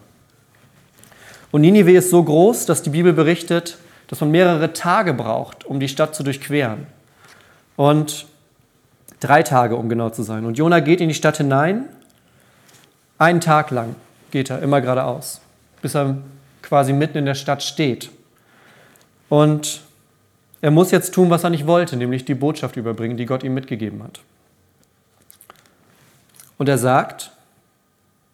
Und 1.51 1.63
Ninive 1.63 1.93
ist 1.93 2.11
so 2.11 2.23
groß, 2.23 2.67
dass 2.67 2.83
die 2.83 2.91
Bibel 2.91 3.13
berichtet, 3.13 3.79
dass 4.09 4.21
man 4.21 4.31
mehrere 4.31 4.73
Tage 4.73 5.15
braucht, 5.15 5.65
um 5.65 5.81
die 5.81 5.89
Stadt 5.89 6.15
zu 6.15 6.23
durchqueren. 6.23 6.87
Und 7.77 8.27
drei 9.21 9.43
Tage, 9.43 9.77
um 9.77 9.89
genau 9.89 10.11
zu 10.11 10.23
sein. 10.23 10.45
Und 10.45 10.59
Jona 10.59 10.81
geht 10.81 11.01
in 11.01 11.09
die 11.09 11.15
Stadt 11.15 11.39
hinein. 11.39 11.87
Einen 13.19 13.41
Tag 13.41 13.71
lang 13.71 13.95
geht 14.31 14.51
er 14.51 14.61
immer 14.61 14.81
geradeaus, 14.81 15.41
bis 15.81 15.95
er 15.95 16.17
quasi 16.63 16.93
mitten 16.93 17.19
in 17.19 17.27
der 17.27 17.35
Stadt 17.35 17.63
steht. 17.63 18.11
Und 19.29 19.83
er 20.61 20.71
muss 20.71 20.91
jetzt 20.91 21.15
tun, 21.15 21.31
was 21.31 21.45
er 21.45 21.51
nicht 21.51 21.67
wollte, 21.67 21.97
nämlich 21.97 22.25
die 22.25 22.35
Botschaft 22.35 22.77
überbringen, 22.77 23.17
die 23.17 23.27
Gott 23.27 23.43
ihm 23.43 23.55
mitgegeben 23.55 24.03
hat. 24.03 24.21
Und 26.59 26.69
er 26.69 26.79
sagt, 26.79 27.33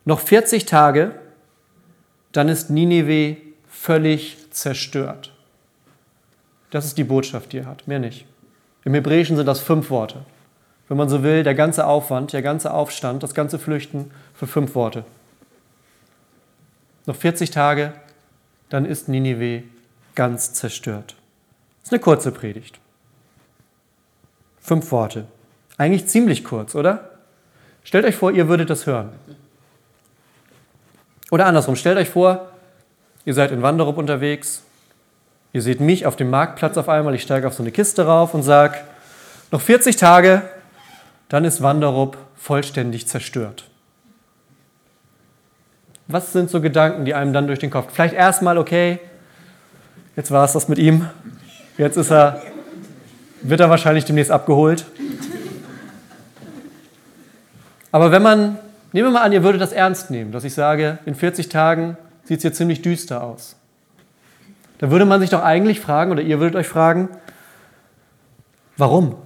noch 0.04 0.20
40 0.20 0.66
Tage, 0.66 1.14
dann 2.32 2.48
ist 2.48 2.70
Ninive 2.70 3.37
völlig 3.68 4.50
zerstört. 4.50 5.32
Das 6.70 6.84
ist 6.84 6.98
die 6.98 7.04
Botschaft, 7.04 7.52
die 7.52 7.58
er 7.58 7.66
hat, 7.66 7.87
mehr 7.88 7.98
nicht. 7.98 8.26
Im 8.84 8.94
Hebräischen 8.94 9.37
sind 9.37 9.46
das 9.46 9.60
fünf 9.60 9.90
Worte. 9.90 10.25
Wenn 10.88 10.96
man 10.96 11.08
so 11.08 11.22
will, 11.22 11.42
der 11.42 11.54
ganze 11.54 11.87
Aufwand, 11.87 12.32
der 12.32 12.42
ganze 12.42 12.72
Aufstand, 12.72 13.22
das 13.22 13.34
ganze 13.34 13.58
Flüchten 13.58 14.10
für 14.34 14.46
fünf 14.46 14.75
Worte. 14.75 15.04
Noch 17.06 17.16
40 17.16 17.50
Tage, 17.50 17.92
dann 18.68 18.84
ist 18.84 19.08
Ninive 19.08 19.64
ganz 20.14 20.52
zerstört. 20.52 21.16
Das 21.80 21.88
ist 21.88 21.92
eine 21.92 22.00
kurze 22.00 22.32
Predigt. 22.32 22.78
Fünf 24.60 24.90
Worte. 24.90 25.26
Eigentlich 25.76 26.06
ziemlich 26.06 26.44
kurz, 26.44 26.75
oder? 26.75 27.17
Stellt 27.88 28.04
euch 28.04 28.16
vor, 28.16 28.33
ihr 28.33 28.49
würdet 28.49 28.68
das 28.68 28.85
hören. 28.85 29.09
Oder 31.30 31.47
andersrum, 31.47 31.75
stellt 31.75 31.97
euch 31.97 32.11
vor, 32.11 32.49
ihr 33.25 33.33
seid 33.33 33.50
in 33.50 33.62
Wanderup 33.62 33.97
unterwegs, 33.97 34.62
ihr 35.54 35.62
seht 35.62 35.80
mich 35.80 36.04
auf 36.04 36.14
dem 36.14 36.28
Marktplatz 36.28 36.76
auf 36.76 36.90
einmal, 36.90 37.14
ich 37.14 37.23
steige 37.23 37.47
auf 37.47 37.54
so 37.54 37.62
eine 37.62 37.73
Kiste 37.73 38.04
rauf 38.04 38.35
und 38.35 38.42
sage, 38.42 38.76
Noch 39.52 39.62
40 39.62 39.97
Tage, 39.97 40.42
dann 41.30 41.47
ist 41.47 41.62
Wanderup 41.62 42.18
vollständig 42.37 43.09
zerstört. 43.09 43.64
Was 46.09 46.35
sind 46.35 46.50
so 46.50 46.61
Gedanken, 46.61 47.07
die 47.07 47.14
einem 47.14 47.33
dann 47.33 47.47
durch 47.47 47.59
den 47.59 47.71
Kopf? 47.71 47.90
Vielleicht 47.95 48.12
erstmal, 48.12 48.59
okay, 48.59 48.99
jetzt 50.14 50.30
war 50.30 50.45
es 50.45 50.52
das 50.52 50.68
mit 50.68 50.76
ihm. 50.76 51.09
Jetzt 51.78 51.97
ist 51.97 52.11
er, 52.12 52.42
wird 53.40 53.61
er 53.61 53.71
wahrscheinlich 53.71 54.04
demnächst 54.04 54.30
abgeholt. 54.30 54.85
Aber 57.92 58.12
wenn 58.12 58.23
man, 58.23 58.59
nehmen 58.92 59.09
wir 59.09 59.11
mal 59.11 59.23
an, 59.23 59.33
ihr 59.33 59.42
würdet 59.42 59.61
das 59.61 59.73
ernst 59.73 60.11
nehmen, 60.11 60.33
dass 60.33 60.45
ich 60.45 60.54
sage, 60.54 60.99
in 61.07 61.14
40 61.14 61.49
Tagen 61.49 61.97
sieht 62.25 62.38
es 62.38 62.42
hier 62.42 62.52
ziemlich 62.52 62.83
düster 62.83 63.23
aus. 63.23 63.57
Da 64.78 64.90
würde 64.90 65.04
man 65.04 65.21
sich 65.21 65.30
doch 65.30 65.42
eigentlich 65.42 65.80
fragen, 65.80 66.12
oder 66.12 66.23
ihr 66.23 66.38
würdet 66.40 66.57
euch 66.57 66.68
fragen, 66.68 67.09
warum? 68.76 69.16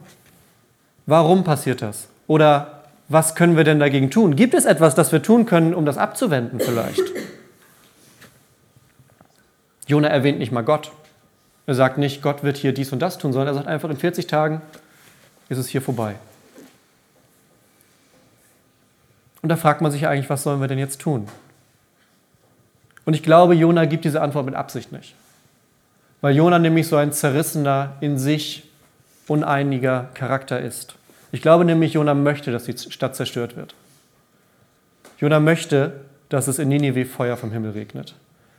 Warum 1.06 1.44
passiert 1.44 1.82
das? 1.82 2.08
Oder 2.26 2.82
was 3.08 3.34
können 3.34 3.56
wir 3.56 3.64
denn 3.64 3.78
dagegen 3.78 4.10
tun? 4.10 4.36
Gibt 4.36 4.54
es 4.54 4.64
etwas, 4.64 4.94
das 4.94 5.12
wir 5.12 5.22
tun 5.22 5.44
können, 5.44 5.74
um 5.74 5.84
das 5.84 5.98
abzuwenden 5.98 6.60
vielleicht? 6.60 7.02
Jona 9.86 10.08
erwähnt 10.08 10.38
nicht 10.38 10.52
mal 10.52 10.62
Gott. 10.62 10.92
Er 11.66 11.74
sagt 11.74 11.98
nicht, 11.98 12.22
Gott 12.22 12.42
wird 12.42 12.56
hier 12.56 12.72
dies 12.72 12.92
und 12.92 13.00
das 13.00 13.18
tun, 13.18 13.32
sondern 13.32 13.48
er 13.48 13.54
sagt 13.54 13.66
einfach, 13.66 13.90
in 13.90 13.96
40 13.96 14.26
Tagen 14.26 14.62
ist 15.48 15.58
es 15.58 15.68
hier 15.68 15.82
vorbei. 15.82 16.14
Und 19.42 19.48
da 19.48 19.56
fragt 19.56 19.80
man 19.80 19.90
sich 19.90 20.06
eigentlich, 20.06 20.30
was 20.30 20.44
sollen 20.44 20.60
wir 20.60 20.68
denn 20.68 20.78
jetzt 20.78 21.00
tun? 21.00 21.28
Und 23.04 23.14
ich 23.14 23.22
glaube, 23.22 23.54
Jona 23.54 23.84
gibt 23.84 24.04
diese 24.04 24.22
Antwort 24.22 24.46
mit 24.46 24.54
Absicht 24.54 24.92
nicht. 24.92 25.14
Weil 26.20 26.36
Jona 26.36 26.60
nämlich 26.60 26.86
so 26.86 26.96
ein 26.96 27.12
zerrissener, 27.12 27.94
in 28.00 28.16
sich 28.16 28.70
uneiniger 29.26 30.08
Charakter 30.14 30.60
ist. 30.60 30.94
Ich 31.32 31.42
glaube 31.42 31.64
nämlich, 31.64 31.94
Jona 31.94 32.14
möchte, 32.14 32.52
dass 32.52 32.64
die 32.64 32.76
Stadt 32.76 33.16
zerstört 33.16 33.56
wird. 33.56 33.74
Jona 35.18 35.40
möchte, 35.40 36.00
dass 36.28 36.46
es 36.46 36.58
in 36.58 36.68
Ninive 36.68 37.04
Feuer 37.04 37.36
vom 37.36 37.50
Himmel 37.50 37.72
regnet. 37.72 38.14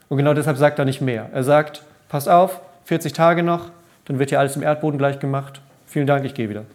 Und 0.10 0.18
genau 0.18 0.34
deshalb 0.34 0.58
sagt 0.58 0.80
er 0.80 0.86
nicht 0.86 1.02
mehr. 1.02 1.30
Er 1.32 1.44
sagt, 1.44 1.84
passt 2.10 2.28
auf, 2.28 2.60
40 2.86 3.14
Tage 3.14 3.44
noch, 3.44 3.70
dann 4.06 4.20
wird 4.20 4.30
hier 4.30 4.40
alles 4.40 4.56
im 4.56 4.64
Erdboden 4.64 4.98
gleich 4.98 5.20
gemacht. 5.20 5.62
Vielen 5.88 6.08
Dank, 6.08 6.26
ich 6.26 6.34
gehe 6.34 6.50
wieder. 6.50 6.66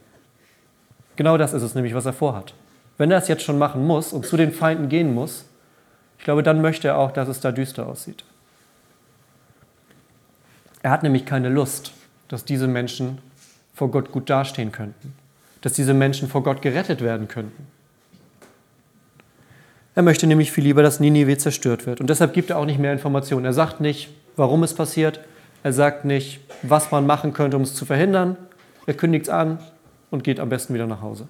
Genau 1.16 1.36
das 1.36 1.52
ist 1.52 1.62
es 1.62 1.74
nämlich, 1.74 1.94
was 1.94 2.06
er 2.06 2.12
vorhat. 2.12 2.54
Wenn 2.98 3.10
er 3.12 3.18
es 3.18 3.28
jetzt 3.28 3.44
schon 3.44 3.58
machen 3.58 3.86
muss 3.86 4.12
und 4.12 4.26
zu 4.26 4.36
den 4.36 4.52
Feinden 4.52 4.88
gehen 4.88 5.14
muss, 5.14 5.44
ich 6.18 6.24
glaube, 6.24 6.42
dann 6.42 6.60
möchte 6.60 6.88
er 6.88 6.98
auch, 6.98 7.12
dass 7.12 7.28
es 7.28 7.40
da 7.40 7.52
düster 7.52 7.86
aussieht. 7.86 8.24
Er 10.82 10.90
hat 10.90 11.02
nämlich 11.02 11.24
keine 11.24 11.48
Lust, 11.48 11.92
dass 12.26 12.44
diese 12.44 12.66
Menschen 12.66 13.18
vor 13.74 13.90
Gott 13.90 14.10
gut 14.10 14.28
dastehen 14.28 14.72
könnten, 14.72 15.14
dass 15.60 15.72
diese 15.72 15.94
Menschen 15.94 16.28
vor 16.28 16.42
Gott 16.42 16.60
gerettet 16.60 17.00
werden 17.00 17.28
könnten. 17.28 17.66
Er 19.94 20.02
möchte 20.02 20.26
nämlich 20.26 20.52
viel 20.52 20.64
lieber, 20.64 20.82
dass 20.82 21.00
Ninive 21.00 21.38
zerstört 21.38 21.86
wird. 21.86 22.00
Und 22.00 22.08
deshalb 22.10 22.32
gibt 22.32 22.50
er 22.50 22.58
auch 22.58 22.64
nicht 22.64 22.78
mehr 22.78 22.92
Informationen. 22.92 23.44
Er 23.44 23.52
sagt 23.52 23.80
nicht, 23.80 24.10
warum 24.36 24.62
es 24.62 24.74
passiert. 24.74 25.20
Er 25.64 25.72
sagt 25.72 26.04
nicht, 26.04 26.40
was 26.62 26.90
man 26.92 27.06
machen 27.06 27.32
könnte, 27.32 27.56
um 27.56 27.62
es 27.62 27.74
zu 27.74 27.84
verhindern. 27.84 28.36
Er 28.86 28.94
kündigt 28.94 29.24
es 29.24 29.28
an 29.28 29.58
und 30.10 30.22
geht 30.22 30.38
am 30.38 30.48
besten 30.48 30.74
wieder 30.74 30.86
nach 30.86 31.02
Hause. 31.02 31.26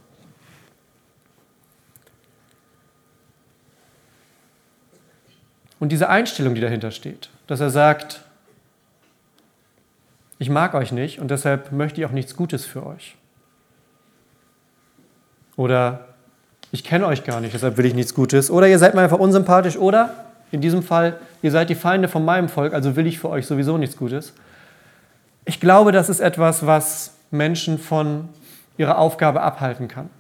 Und 5.81 5.91
diese 5.91 6.09
Einstellung, 6.09 6.55
die 6.55 6.61
dahinter 6.61 6.91
steht, 6.91 7.31
dass 7.47 7.61
er 7.61 7.71
sagt, 7.71 8.23
ich 10.39 10.51
mag 10.51 10.75
euch 10.75 10.93
nicht 10.93 11.21
und 11.21 11.31
deshalb 11.31 11.73
möchte 11.73 12.01
ich 12.01 12.07
auch 12.07 12.13
nichts 12.13 12.37
Gutes 12.37 12.65
für 12.65 12.87
euch. 12.87 13.17
Oder 15.57 16.07
ich 16.71 16.85
kenne 16.85 17.07
euch 17.07 17.25
gar 17.25 17.41
nicht, 17.41 17.55
deshalb 17.55 17.77
will 17.77 17.87
ich 17.87 17.95
nichts 17.95 18.15
Gutes. 18.15 18.51
Oder 18.51 18.69
ihr 18.69 18.79
seid 18.79 18.95
mir 18.95 19.01
einfach 19.01 19.19
unsympathisch. 19.19 19.77
Oder 19.77 20.27
in 20.53 20.61
diesem 20.61 20.83
Fall, 20.83 21.19
ihr 21.43 21.51
seid 21.51 21.71
die 21.71 21.75
Feinde 21.75 22.09
von 22.09 22.25
meinem 22.25 22.49
Volk, 22.49 22.73
also 22.73 22.95
will 22.97 23.07
ich 23.07 23.19
für 23.19 23.29
euch 23.29 23.47
sowieso 23.47 23.79
nichts 23.79 23.97
Gutes. 23.97 24.35
Ich 25.45 25.61
glaube, 25.61 25.93
das 25.93 26.09
ist 26.09 26.21
etwas, 26.21 26.67
was 26.67 27.15
Menschen 27.31 27.79
von 27.79 28.29
ihrer 28.77 28.99
Aufgabe 28.99 29.41
abhalten 29.43 29.89
kann. 29.89 30.11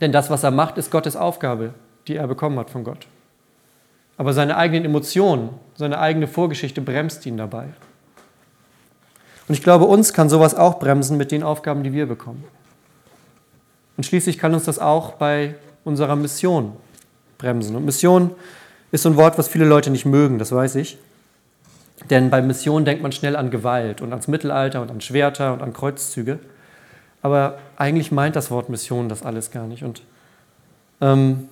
Denn 0.00 0.12
das, 0.12 0.30
was 0.30 0.44
er 0.44 0.50
macht, 0.50 0.76
ist 0.78 0.90
Gottes 0.90 1.16
Aufgabe, 1.16 1.72
die 2.06 2.16
er 2.16 2.26
bekommen 2.26 2.58
hat 2.58 2.70
von 2.70 2.84
Gott. 2.84 3.06
Aber 4.18 4.34
seine 4.34 4.56
eigenen 4.56 4.84
Emotionen, 4.84 5.50
seine 5.76 5.98
eigene 5.98 6.26
Vorgeschichte 6.26 6.82
bremst 6.82 7.24
ihn 7.24 7.36
dabei. 7.36 7.68
Und 9.48 9.54
ich 9.54 9.62
glaube, 9.62 9.86
uns 9.86 10.12
kann 10.12 10.28
sowas 10.28 10.54
auch 10.54 10.78
bremsen 10.78 11.16
mit 11.16 11.32
den 11.32 11.42
Aufgaben, 11.42 11.82
die 11.82 11.94
wir 11.94 12.06
bekommen. 12.06 12.44
Und 13.96 14.04
schließlich 14.04 14.36
kann 14.36 14.52
uns 14.52 14.64
das 14.64 14.78
auch 14.78 15.14
bei 15.14 15.54
unserer 15.84 16.16
Mission 16.16 16.74
bremsen. 17.38 17.74
Und 17.74 17.84
Mission 17.84 18.32
ist 18.90 19.02
so 19.02 19.08
ein 19.08 19.16
Wort, 19.16 19.38
was 19.38 19.48
viele 19.48 19.64
Leute 19.64 19.90
nicht 19.90 20.04
mögen, 20.04 20.38
das 20.38 20.52
weiß 20.52 20.74
ich. 20.74 20.98
Denn 22.10 22.30
bei 22.30 22.42
Mission 22.42 22.84
denkt 22.84 23.02
man 23.02 23.12
schnell 23.12 23.36
an 23.36 23.50
Gewalt 23.50 24.00
und 24.02 24.12
ans 24.12 24.28
Mittelalter 24.28 24.82
und 24.82 24.90
an 24.90 25.00
Schwerter 25.00 25.52
und 25.52 25.62
an 25.62 25.72
Kreuzzüge. 25.72 26.38
Aber 27.22 27.58
eigentlich 27.76 28.12
meint 28.12 28.36
das 28.36 28.50
Wort 28.50 28.68
Mission 28.68 29.08
das 29.08 29.22
alles 29.22 29.50
gar 29.50 29.66
nicht. 29.66 29.82
Und 29.82 30.02
ähm, 31.00 31.48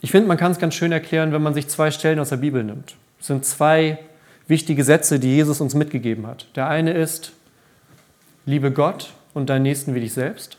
ich 0.00 0.10
finde, 0.10 0.28
man 0.28 0.36
kann 0.36 0.52
es 0.52 0.58
ganz 0.58 0.74
schön 0.74 0.92
erklären, 0.92 1.32
wenn 1.32 1.42
man 1.42 1.54
sich 1.54 1.68
zwei 1.68 1.90
Stellen 1.90 2.18
aus 2.18 2.28
der 2.28 2.36
Bibel 2.36 2.62
nimmt. 2.62 2.94
Es 3.20 3.26
sind 3.26 3.44
zwei 3.44 3.98
wichtige 4.46 4.84
Sätze, 4.84 5.18
die 5.18 5.34
Jesus 5.34 5.60
uns 5.60 5.74
mitgegeben 5.74 6.26
hat. 6.26 6.46
Der 6.56 6.68
eine 6.68 6.92
ist, 6.92 7.32
liebe 8.46 8.70
Gott 8.70 9.12
und 9.34 9.50
deinen 9.50 9.62
Nächsten 9.64 9.94
wie 9.94 10.00
dich 10.00 10.14
selbst. 10.14 10.56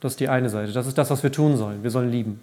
Das 0.00 0.12
ist 0.12 0.20
die 0.20 0.28
eine 0.28 0.48
Seite. 0.48 0.72
Das 0.72 0.86
ist 0.86 0.96
das, 0.96 1.10
was 1.10 1.22
wir 1.22 1.32
tun 1.32 1.56
sollen. 1.56 1.82
Wir 1.82 1.90
sollen 1.90 2.10
lieben. 2.10 2.40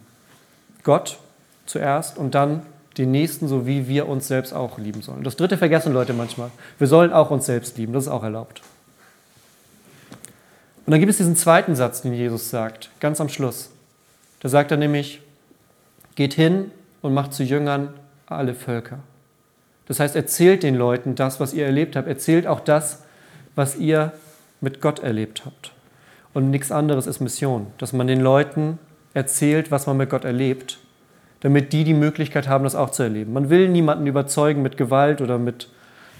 Gott 0.83 1.17
zuerst 1.65 2.17
und 2.17 2.35
dann 2.35 2.63
den 2.97 3.11
Nächsten, 3.11 3.47
so 3.47 3.65
wie 3.65 3.87
wir 3.87 4.07
uns 4.07 4.27
selbst 4.27 4.53
auch 4.53 4.77
lieben 4.77 5.01
sollen. 5.01 5.23
Das 5.23 5.35
dritte 5.35 5.57
vergessen 5.57 5.93
Leute 5.93 6.13
manchmal. 6.13 6.51
Wir 6.77 6.87
sollen 6.87 7.13
auch 7.13 7.31
uns 7.31 7.45
selbst 7.45 7.77
lieben. 7.77 7.93
Das 7.93 8.03
ist 8.03 8.09
auch 8.09 8.23
erlaubt. 8.23 8.61
Und 10.85 10.91
dann 10.91 10.99
gibt 10.99 11.09
es 11.09 11.17
diesen 11.17 11.35
zweiten 11.35 11.75
Satz, 11.75 12.01
den 12.01 12.13
Jesus 12.13 12.49
sagt, 12.49 12.89
ganz 12.99 13.21
am 13.21 13.29
Schluss. 13.29 13.71
Da 14.41 14.49
sagt 14.49 14.69
er 14.71 14.77
nämlich, 14.77 15.21
Geht 16.15 16.33
hin 16.33 16.71
und 17.01 17.13
macht 17.13 17.33
zu 17.33 17.43
Jüngern 17.43 17.93
alle 18.25 18.53
Völker. 18.53 18.99
Das 19.85 19.99
heißt, 19.99 20.15
erzählt 20.15 20.63
den 20.63 20.75
Leuten 20.75 21.15
das, 21.15 21.39
was 21.39 21.53
ihr 21.53 21.65
erlebt 21.65 21.95
habt. 21.95 22.07
Erzählt 22.07 22.47
auch 22.47 22.59
das, 22.59 23.03
was 23.55 23.75
ihr 23.75 24.13
mit 24.61 24.81
Gott 24.81 24.99
erlebt 24.99 25.43
habt. 25.45 25.71
Und 26.33 26.49
nichts 26.49 26.71
anderes 26.71 27.05
ist 27.05 27.19
Mission, 27.19 27.67
dass 27.77 27.93
man 27.93 28.07
den 28.07 28.21
Leuten 28.21 28.79
erzählt, 29.13 29.71
was 29.71 29.85
man 29.85 29.97
mit 29.97 30.09
Gott 30.09 30.25
erlebt, 30.25 30.79
damit 31.41 31.73
die 31.73 31.83
die 31.83 31.93
Möglichkeit 31.93 32.47
haben, 32.47 32.63
das 32.63 32.75
auch 32.75 32.89
zu 32.89 33.03
erleben. 33.03 33.33
Man 33.33 33.49
will 33.49 33.69
niemanden 33.69 34.07
überzeugen 34.07 34.61
mit 34.61 34.77
Gewalt 34.77 35.21
oder 35.21 35.37
mit 35.37 35.69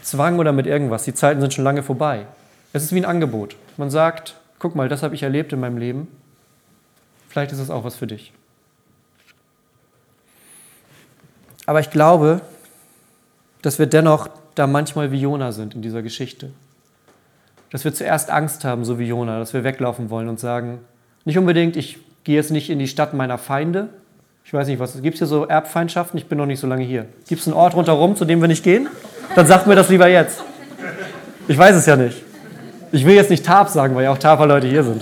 Zwang 0.04 0.38
oder 0.38 0.52
mit 0.52 0.68
irgendwas. 0.68 1.04
Die 1.04 1.14
Zeiten 1.14 1.42
sind 1.42 1.54
schon 1.54 1.64
lange 1.64 1.82
vorbei. 1.82 2.26
Es 2.74 2.84
ist 2.84 2.94
wie 2.94 3.00
ein 3.00 3.06
Angebot. 3.06 3.56
Man 3.78 3.90
sagt, 3.90 4.36
guck 4.60 4.76
mal, 4.76 4.90
das 4.90 5.02
habe 5.02 5.16
ich 5.16 5.24
erlebt 5.24 5.54
in 5.54 5.60
meinem 5.60 5.78
Leben. 5.78 6.08
Vielleicht 7.30 7.52
ist 7.52 7.60
es 7.60 7.70
auch 7.70 7.84
was 7.84 7.96
für 7.96 8.08
dich. 8.08 8.34
Aber 11.66 11.80
ich 11.80 11.90
glaube, 11.90 12.42
dass 13.62 13.80
wir 13.80 13.86
dennoch 13.86 14.28
da 14.56 14.68
manchmal 14.68 15.12
wie 15.12 15.20
Jona 15.20 15.52
sind 15.52 15.76
in 15.76 15.82
dieser 15.82 16.02
Geschichte. 16.02 16.50
Dass 17.72 17.84
wir 17.86 17.94
zuerst 17.94 18.30
Angst 18.30 18.66
haben, 18.66 18.86
so 18.86 19.00
wie 19.00 19.06
Jona, 19.06 19.40
dass 19.40 19.54
wir 19.54 19.64
weglaufen 19.64 20.10
wollen 20.10 20.30
und 20.30 20.40
sagen, 20.40 20.80
nicht 21.26 21.38
unbedingt, 21.38 21.76
ich 21.76 21.98
gehe 22.24 22.36
jetzt 22.36 22.52
nicht 22.52 22.70
in 22.70 22.80
die 22.80 22.88
Stadt 22.88 23.14
meiner 23.14 23.38
Feinde. 23.38 23.90
Ich 24.46 24.54
weiß 24.54 24.68
nicht, 24.68 24.80
was 24.80 25.02
gibt 25.02 25.16
es 25.16 25.20
hier 25.20 25.28
so 25.28 25.46
Erbfeindschaften? 25.46 26.18
Ich 26.18 26.28
bin 26.28 26.38
noch 26.38 26.46
nicht 26.46 26.60
so 26.60 26.68
lange 26.68 26.84
hier. 26.84 27.06
Gibt 27.28 27.42
es 27.42 27.48
einen 27.48 27.56
Ort 27.56 27.76
rundherum, 27.76 28.16
zu 28.16 28.26
dem 28.26 28.42
wir 28.42 28.48
nicht 28.48 28.64
gehen? 28.64 28.90
Dann 29.36 29.48
sagt 29.48 29.66
mir 29.68 29.76
das 29.76 29.90
lieber 29.90 30.08
jetzt. 30.08 30.44
Ich 31.48 31.58
weiß 31.58 31.76
es 31.76 31.86
ja 31.86 31.96
nicht. 31.96 32.22
Ich 32.92 33.06
will 33.06 33.16
jetzt 33.16 33.30
nicht 33.30 33.46
Tab 33.46 33.70
sagen, 33.70 33.96
weil 33.96 34.04
ja 34.04 34.12
auch 34.12 34.18
Tafer 34.18 34.46
Leute 34.46 34.68
hier 34.68 34.84
sind. 34.84 35.02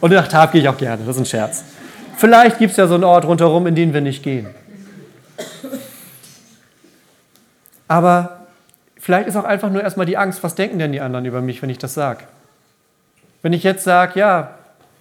Und 0.00 0.12
nach 0.12 0.28
Tab 0.28 0.52
gehe 0.52 0.60
ich 0.60 0.68
auch 0.68 0.76
gerne, 0.76 1.02
das 1.04 1.16
ist 1.16 1.22
ein 1.22 1.26
Scherz. 1.26 1.64
Vielleicht 2.16 2.58
gibt 2.58 2.72
es 2.72 2.76
ja 2.76 2.86
so 2.86 2.94
einen 2.94 3.04
Ort 3.04 3.24
rundherum, 3.24 3.66
in 3.66 3.74
den 3.74 3.94
wir 3.94 4.00
nicht 4.00 4.22
gehen. 4.22 4.48
Aber 7.88 8.46
vielleicht 8.98 9.28
ist 9.28 9.36
auch 9.36 9.44
einfach 9.44 9.70
nur 9.70 9.82
erstmal 9.82 10.06
die 10.06 10.16
Angst, 10.16 10.42
was 10.42 10.54
denken 10.54 10.78
denn 10.78 10.92
die 10.92 11.00
anderen 11.00 11.24
über 11.24 11.40
mich, 11.40 11.62
wenn 11.62 11.70
ich 11.70 11.78
das 11.78 11.94
sage? 11.94 12.24
Wenn 13.42 13.52
ich 13.52 13.62
jetzt 13.62 13.84
sage, 13.84 14.18
ja, 14.18 14.54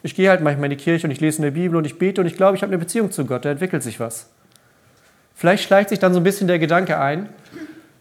ich 0.04 0.16
gehe 0.16 0.30
halt 0.30 0.42
manchmal 0.42 0.72
in 0.72 0.78
die 0.78 0.84
Kirche 0.84 1.06
und 1.06 1.12
ich 1.12 1.20
lese 1.20 1.38
in 1.38 1.44
der 1.44 1.52
Bibel 1.52 1.76
und 1.76 1.86
ich 1.86 2.00
bete 2.00 2.22
und 2.22 2.28
ich 2.28 2.36
glaube, 2.36 2.56
ich 2.56 2.64
habe 2.64 2.72
eine 2.72 2.78
Beziehung 2.78 3.12
zu 3.12 3.26
Gott, 3.26 3.46
da 3.46 3.52
entwickelt 3.52 3.84
sich 3.84 4.00
was. 4.00 4.30
Vielleicht 5.36 5.64
schleicht 5.64 5.90
sich 5.90 6.00
dann 6.00 6.14
so 6.14 6.20
ein 6.20 6.24
bisschen 6.24 6.48
der 6.48 6.60
Gedanke 6.60 7.00
ein, 7.00 7.30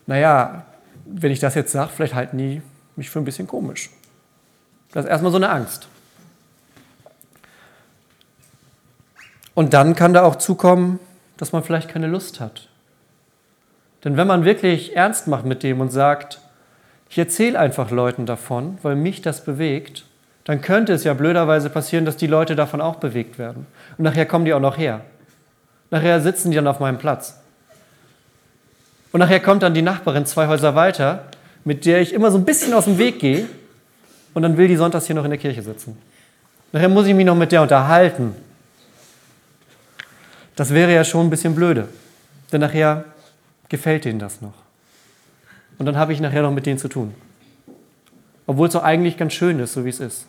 naja, 0.06 0.64
wenn 1.04 1.32
ich 1.32 1.40
das 1.40 1.54
jetzt 1.54 1.72
sage, 1.72 1.90
vielleicht 1.94 2.14
halten 2.14 2.38
die 2.38 2.62
mich 2.96 3.10
für 3.10 3.18
ein 3.18 3.24
bisschen 3.24 3.46
komisch. 3.46 3.90
Das 4.92 5.04
ist 5.04 5.10
erstmal 5.10 5.32
so 5.32 5.36
eine 5.36 5.50
Angst. 5.50 5.88
Und 9.54 9.72
dann 9.74 9.94
kann 9.94 10.12
da 10.12 10.22
auch 10.22 10.36
zukommen, 10.36 11.00
dass 11.36 11.52
man 11.52 11.62
vielleicht 11.62 11.88
keine 11.88 12.06
Lust 12.06 12.40
hat, 12.40 12.68
denn 14.06 14.16
wenn 14.16 14.28
man 14.28 14.44
wirklich 14.44 14.94
ernst 14.94 15.26
macht 15.26 15.44
mit 15.44 15.64
dem 15.64 15.80
und 15.80 15.90
sagt, 15.90 16.38
ich 17.10 17.18
erzähle 17.18 17.58
einfach 17.58 17.90
Leuten 17.90 18.24
davon, 18.24 18.78
weil 18.82 18.94
mich 18.94 19.20
das 19.20 19.42
bewegt, 19.42 20.04
dann 20.44 20.60
könnte 20.60 20.92
es 20.92 21.02
ja 21.02 21.12
blöderweise 21.12 21.70
passieren, 21.70 22.04
dass 22.04 22.16
die 22.16 22.28
Leute 22.28 22.54
davon 22.54 22.80
auch 22.80 22.96
bewegt 22.96 23.36
werden. 23.36 23.66
Und 23.98 24.04
nachher 24.04 24.24
kommen 24.24 24.44
die 24.44 24.54
auch 24.54 24.60
noch 24.60 24.78
her. 24.78 25.00
Nachher 25.90 26.20
sitzen 26.20 26.52
die 26.52 26.54
dann 26.54 26.68
auf 26.68 26.78
meinem 26.78 26.98
Platz. 26.98 27.40
Und 29.10 29.18
nachher 29.18 29.40
kommt 29.40 29.64
dann 29.64 29.74
die 29.74 29.82
Nachbarin 29.82 30.24
zwei 30.24 30.46
Häuser 30.46 30.76
weiter, 30.76 31.24
mit 31.64 31.84
der 31.84 32.00
ich 32.00 32.14
immer 32.14 32.30
so 32.30 32.38
ein 32.38 32.44
bisschen 32.44 32.74
aus 32.74 32.84
dem 32.84 32.98
Weg 32.98 33.18
gehe, 33.18 33.46
und 34.34 34.42
dann 34.42 34.56
will 34.56 34.68
die 34.68 34.76
sonntags 34.76 35.06
hier 35.06 35.16
noch 35.16 35.24
in 35.24 35.30
der 35.30 35.40
Kirche 35.40 35.62
sitzen. 35.62 35.98
Nachher 36.70 36.88
muss 36.88 37.08
ich 37.08 37.14
mich 37.14 37.26
noch 37.26 37.34
mit 37.34 37.50
der 37.50 37.62
unterhalten. 37.62 38.36
Das 40.54 40.72
wäre 40.72 40.94
ja 40.94 41.02
schon 41.02 41.26
ein 41.26 41.30
bisschen 41.30 41.56
blöde, 41.56 41.88
denn 42.52 42.60
nachher 42.60 43.04
gefällt 43.68 44.04
denen 44.04 44.18
das 44.18 44.40
noch. 44.40 44.54
Und 45.78 45.86
dann 45.86 45.96
habe 45.96 46.12
ich 46.12 46.20
nachher 46.20 46.42
noch 46.42 46.52
mit 46.52 46.66
denen 46.66 46.78
zu 46.78 46.88
tun. 46.88 47.14
Obwohl 48.46 48.68
es 48.68 48.72
doch 48.72 48.82
eigentlich 48.82 49.16
ganz 49.16 49.32
schön 49.32 49.58
ist, 49.58 49.72
so 49.72 49.84
wie 49.84 49.90
es 49.90 50.00
ist. 50.00 50.26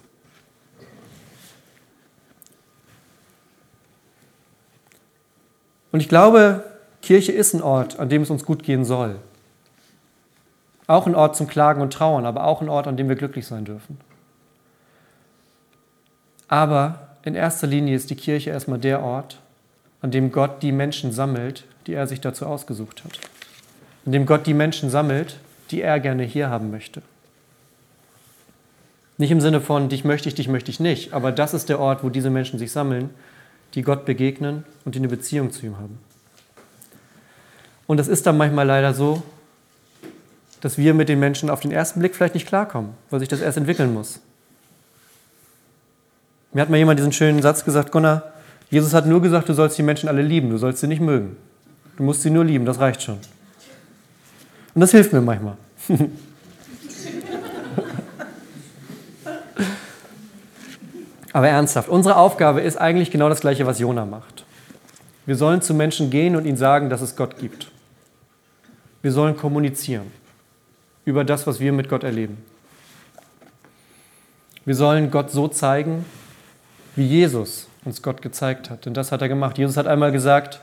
Und 5.91 6.01
ich 6.01 6.09
glaube, 6.09 6.63
Kirche 7.01 7.31
ist 7.31 7.53
ein 7.53 7.61
Ort, 7.61 7.99
an 7.99 8.09
dem 8.09 8.23
es 8.23 8.29
uns 8.29 8.45
gut 8.45 8.63
gehen 8.63 8.85
soll. 8.85 9.19
Auch 10.87 11.07
ein 11.07 11.15
Ort 11.15 11.35
zum 11.35 11.47
Klagen 11.47 11.81
und 11.81 11.93
Trauern, 11.93 12.25
aber 12.25 12.45
auch 12.45 12.61
ein 12.61 12.69
Ort, 12.69 12.87
an 12.87 12.97
dem 12.97 13.09
wir 13.09 13.15
glücklich 13.15 13.47
sein 13.47 13.65
dürfen. 13.65 13.99
Aber 16.47 17.17
in 17.23 17.35
erster 17.35 17.67
Linie 17.67 17.95
ist 17.95 18.09
die 18.09 18.15
Kirche 18.15 18.51
erstmal 18.51 18.79
der 18.79 19.03
Ort, 19.03 19.39
an 20.01 20.11
dem 20.11 20.31
Gott 20.31 20.61
die 20.61 20.71
Menschen 20.71 21.11
sammelt, 21.11 21.65
die 21.87 21.93
er 21.93 22.05
sich 22.05 22.21
dazu 22.21 22.45
ausgesucht 22.45 23.03
hat 23.03 23.19
in 24.07 24.13
dem 24.13 24.25
Gott 24.25 24.47
die 24.47 24.53
Menschen 24.53 24.89
sammelt, 24.89 25.35
die 25.69 25.81
er 25.81 25.99
gerne 25.99 26.23
hier 26.23 26.49
haben 26.49 26.71
möchte. 26.71 27.01
Nicht 29.17 29.31
im 29.31 29.41
Sinne 29.41 29.59
von, 29.59 29.89
dich 29.89 30.05
möchte 30.05 30.29
ich, 30.29 30.35
dich 30.35 30.47
möchte 30.47 30.71
ich 30.71 30.79
nicht, 30.79 31.11
aber 31.11 31.33
das 31.33 31.53
ist 31.53 31.67
der 31.67 31.77
Ort, 31.79 32.05
wo 32.05 32.09
diese 32.09 32.29
Menschen 32.29 32.57
sich 32.57 32.71
sammeln, 32.71 33.09
die 33.73 33.81
Gott 33.81 34.05
begegnen 34.05 34.63
und 34.85 34.95
die 34.95 34.99
eine 34.99 35.09
Beziehung 35.09 35.51
zu 35.51 35.65
ihm 35.65 35.77
haben. 35.77 35.99
Und 37.85 37.99
es 37.99 38.07
ist 38.07 38.25
dann 38.25 38.37
manchmal 38.37 38.65
leider 38.65 38.93
so, 38.93 39.23
dass 40.61 40.77
wir 40.77 40.93
mit 40.93 41.09
den 41.09 41.19
Menschen 41.19 41.49
auf 41.49 41.59
den 41.59 41.71
ersten 41.71 41.99
Blick 41.99 42.15
vielleicht 42.15 42.33
nicht 42.33 42.47
klarkommen, 42.47 42.91
weil 43.09 43.19
sich 43.19 43.27
das 43.27 43.41
erst 43.41 43.57
entwickeln 43.57 43.93
muss. 43.93 44.21
Mir 46.53 46.61
hat 46.61 46.69
mal 46.69 46.77
jemand 46.77 46.97
diesen 46.97 47.11
schönen 47.11 47.41
Satz 47.41 47.65
gesagt, 47.65 47.91
Gunnar, 47.91 48.31
Jesus 48.69 48.93
hat 48.93 49.05
nur 49.05 49.21
gesagt, 49.21 49.49
du 49.49 49.53
sollst 49.53 49.77
die 49.77 49.83
Menschen 49.83 50.07
alle 50.07 50.21
lieben, 50.21 50.49
du 50.49 50.57
sollst 50.57 50.79
sie 50.79 50.87
nicht 50.87 51.01
mögen. 51.01 51.35
Du 51.97 52.03
musst 52.03 52.21
sie 52.21 52.29
nur 52.29 52.45
lieben, 52.45 52.65
das 52.65 52.79
reicht 52.79 53.01
schon. 53.01 53.17
Und 54.73 54.81
das 54.81 54.91
hilft 54.91 55.11
mir 55.11 55.21
manchmal. 55.21 55.57
Aber 61.33 61.49
ernsthaft, 61.49 61.89
unsere 61.89 62.15
Aufgabe 62.15 62.61
ist 62.61 62.77
eigentlich 62.77 63.11
genau 63.11 63.29
das 63.29 63.41
Gleiche, 63.41 63.65
was 63.65 63.79
Jona 63.79 64.05
macht. 64.05 64.45
Wir 65.25 65.35
sollen 65.35 65.61
zu 65.61 65.73
Menschen 65.73 66.09
gehen 66.09 66.35
und 66.35 66.45
ihnen 66.45 66.57
sagen, 66.57 66.89
dass 66.89 67.01
es 67.01 67.15
Gott 67.15 67.37
gibt. 67.37 67.71
Wir 69.01 69.11
sollen 69.11 69.35
kommunizieren 69.35 70.11
über 71.05 71.23
das, 71.23 71.45
was 71.47 71.59
wir 71.59 71.73
mit 71.73 71.89
Gott 71.89 72.03
erleben. 72.03 72.37
Wir 74.65 74.75
sollen 74.75 75.11
Gott 75.11 75.31
so 75.31 75.47
zeigen, 75.47 76.05
wie 76.95 77.05
Jesus 77.05 77.67
uns 77.85 78.01
Gott 78.01 78.21
gezeigt 78.21 78.69
hat. 78.69 78.85
Denn 78.85 78.93
das 78.93 79.11
hat 79.11 79.21
er 79.21 79.29
gemacht. 79.29 79.57
Jesus 79.57 79.77
hat 79.77 79.87
einmal 79.87 80.11
gesagt, 80.11 80.59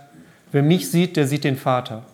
wer 0.54 0.62
mich 0.62 0.88
sieht, 0.88 1.16
der 1.16 1.26
sieht 1.26 1.42
den 1.42 1.56
Vater. 1.56 2.04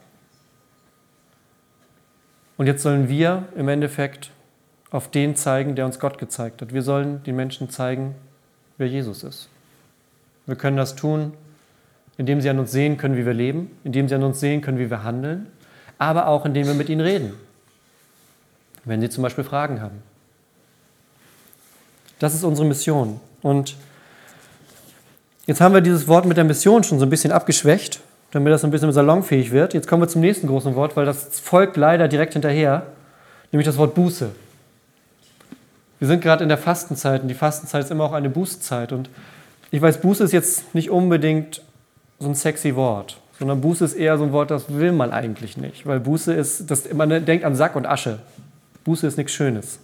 Und 2.56 2.66
jetzt 2.66 2.82
sollen 2.82 3.06
wir 3.06 3.44
im 3.54 3.68
Endeffekt 3.68 4.30
auf 4.90 5.10
den 5.10 5.36
zeigen, 5.36 5.76
der 5.76 5.84
uns 5.84 5.98
Gott 5.98 6.16
gezeigt 6.16 6.62
hat. 6.62 6.72
Wir 6.72 6.80
sollen 6.80 7.22
den 7.24 7.36
Menschen 7.36 7.68
zeigen, 7.68 8.14
wer 8.78 8.88
Jesus 8.88 9.24
ist. 9.24 9.50
Wir 10.46 10.56
können 10.56 10.78
das 10.78 10.96
tun, 10.96 11.34
indem 12.16 12.40
sie 12.40 12.48
an 12.48 12.58
uns 12.58 12.72
sehen 12.72 12.96
können, 12.96 13.18
wie 13.18 13.26
wir 13.26 13.34
leben, 13.34 13.76
indem 13.84 14.08
sie 14.08 14.14
an 14.14 14.22
uns 14.22 14.40
sehen 14.40 14.62
können, 14.62 14.78
wie 14.78 14.88
wir 14.88 15.04
handeln, 15.04 15.46
aber 15.98 16.26
auch 16.26 16.46
indem 16.46 16.66
wir 16.66 16.74
mit 16.74 16.88
ihnen 16.88 17.02
reden, 17.02 17.34
wenn 18.86 19.02
sie 19.02 19.10
zum 19.10 19.22
Beispiel 19.22 19.44
Fragen 19.44 19.82
haben. 19.82 20.02
Das 22.18 22.34
ist 22.34 22.42
unsere 22.42 22.66
Mission. 22.66 23.20
Und 23.42 23.76
jetzt 25.44 25.60
haben 25.60 25.74
wir 25.74 25.82
dieses 25.82 26.08
Wort 26.08 26.24
mit 26.24 26.38
der 26.38 26.44
Mission 26.44 26.82
schon 26.84 26.98
so 26.98 27.04
ein 27.04 27.10
bisschen 27.10 27.32
abgeschwächt 27.32 28.00
damit 28.30 28.52
das 28.52 28.64
ein 28.64 28.70
bisschen 28.70 28.92
salonfähig 28.92 29.50
wird. 29.50 29.74
Jetzt 29.74 29.88
kommen 29.88 30.02
wir 30.02 30.08
zum 30.08 30.20
nächsten 30.20 30.46
großen 30.46 30.74
Wort, 30.74 30.96
weil 30.96 31.04
das 31.04 31.40
folgt 31.40 31.76
leider 31.76 32.08
direkt 32.08 32.34
hinterher, 32.34 32.86
nämlich 33.52 33.66
das 33.66 33.76
Wort 33.76 33.94
Buße. 33.94 34.30
Wir 35.98 36.08
sind 36.08 36.22
gerade 36.22 36.42
in 36.42 36.48
der 36.48 36.58
Fastenzeit 36.58 37.22
und 37.22 37.28
die 37.28 37.34
Fastenzeit 37.34 37.84
ist 37.84 37.90
immer 37.90 38.04
auch 38.04 38.12
eine 38.12 38.30
Bußzeit. 38.30 38.92
Und 38.92 39.10
ich 39.70 39.82
weiß, 39.82 40.00
Buße 40.00 40.24
ist 40.24 40.32
jetzt 40.32 40.74
nicht 40.74 40.90
unbedingt 40.90 41.62
so 42.18 42.28
ein 42.28 42.34
sexy 42.34 42.74
Wort, 42.76 43.18
sondern 43.38 43.60
Buße 43.60 43.84
ist 43.84 43.94
eher 43.94 44.16
so 44.16 44.24
ein 44.24 44.32
Wort, 44.32 44.50
das 44.50 44.72
will 44.72 44.92
man 44.92 45.12
eigentlich 45.12 45.56
nicht, 45.56 45.86
weil 45.86 46.00
Buße 46.00 46.32
ist, 46.32 46.70
das, 46.70 46.92
man 46.92 47.24
denkt 47.24 47.44
an 47.44 47.54
Sack 47.54 47.76
und 47.76 47.86
Asche. 47.86 48.18
Buße 48.84 49.06
ist 49.06 49.18
nichts 49.18 49.32
Schönes. 49.32 49.78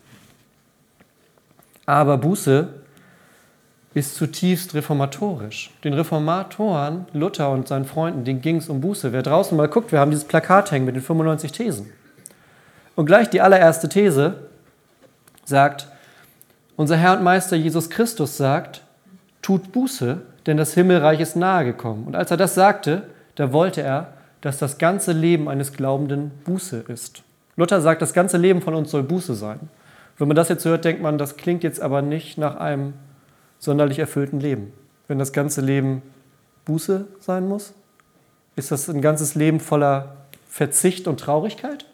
Aber 1.84 2.18
Buße 2.18 2.68
ist 3.96 4.14
zutiefst 4.14 4.74
reformatorisch. 4.74 5.70
Den 5.82 5.94
Reformatoren, 5.94 7.06
Luther 7.14 7.50
und 7.50 7.66
seinen 7.66 7.86
Freunden, 7.86 8.24
denen 8.24 8.42
ging 8.42 8.56
es 8.56 8.68
um 8.68 8.82
Buße. 8.82 9.10
Wer 9.10 9.22
draußen 9.22 9.56
mal 9.56 9.68
guckt, 9.68 9.90
wir 9.90 10.00
haben 10.00 10.10
dieses 10.10 10.26
Plakat 10.26 10.70
hängen 10.70 10.84
mit 10.84 10.96
den 10.96 11.02
95 11.02 11.50
Thesen. 11.50 11.90
Und 12.94 13.06
gleich 13.06 13.30
die 13.30 13.40
allererste 13.40 13.88
These 13.88 14.34
sagt, 15.46 15.88
unser 16.76 16.98
Herr 16.98 17.16
und 17.16 17.24
Meister 17.24 17.56
Jesus 17.56 17.88
Christus 17.88 18.36
sagt, 18.36 18.82
tut 19.40 19.72
Buße, 19.72 20.20
denn 20.44 20.58
das 20.58 20.74
Himmelreich 20.74 21.20
ist 21.20 21.34
nahe 21.34 21.64
gekommen. 21.64 22.04
Und 22.06 22.16
als 22.16 22.30
er 22.30 22.36
das 22.36 22.54
sagte, 22.54 23.04
da 23.36 23.54
wollte 23.54 23.80
er, 23.80 24.08
dass 24.42 24.58
das 24.58 24.76
ganze 24.76 25.12
Leben 25.12 25.48
eines 25.48 25.72
Glaubenden 25.72 26.32
Buße 26.44 26.84
ist. 26.88 27.22
Luther 27.56 27.80
sagt, 27.80 28.02
das 28.02 28.12
ganze 28.12 28.36
Leben 28.36 28.60
von 28.60 28.74
uns 28.74 28.90
soll 28.90 29.04
Buße 29.04 29.34
sein. 29.34 29.70
Wenn 30.18 30.28
man 30.28 30.36
das 30.36 30.50
jetzt 30.50 30.66
hört, 30.66 30.84
denkt 30.84 31.00
man, 31.00 31.16
das 31.16 31.38
klingt 31.38 31.64
jetzt 31.64 31.80
aber 31.80 32.02
nicht 32.02 32.36
nach 32.36 32.56
einem 32.56 32.92
sonderlich 33.58 33.98
erfüllten 33.98 34.40
Leben. 34.40 34.72
Wenn 35.08 35.18
das 35.18 35.32
ganze 35.32 35.60
Leben 35.60 36.02
Buße 36.64 37.06
sein 37.20 37.48
muss, 37.48 37.72
ist 38.56 38.70
das 38.70 38.88
ein 38.88 39.02
ganzes 39.02 39.34
Leben 39.34 39.60
voller 39.60 40.16
Verzicht 40.48 41.06
und 41.06 41.20
Traurigkeit? 41.20 41.86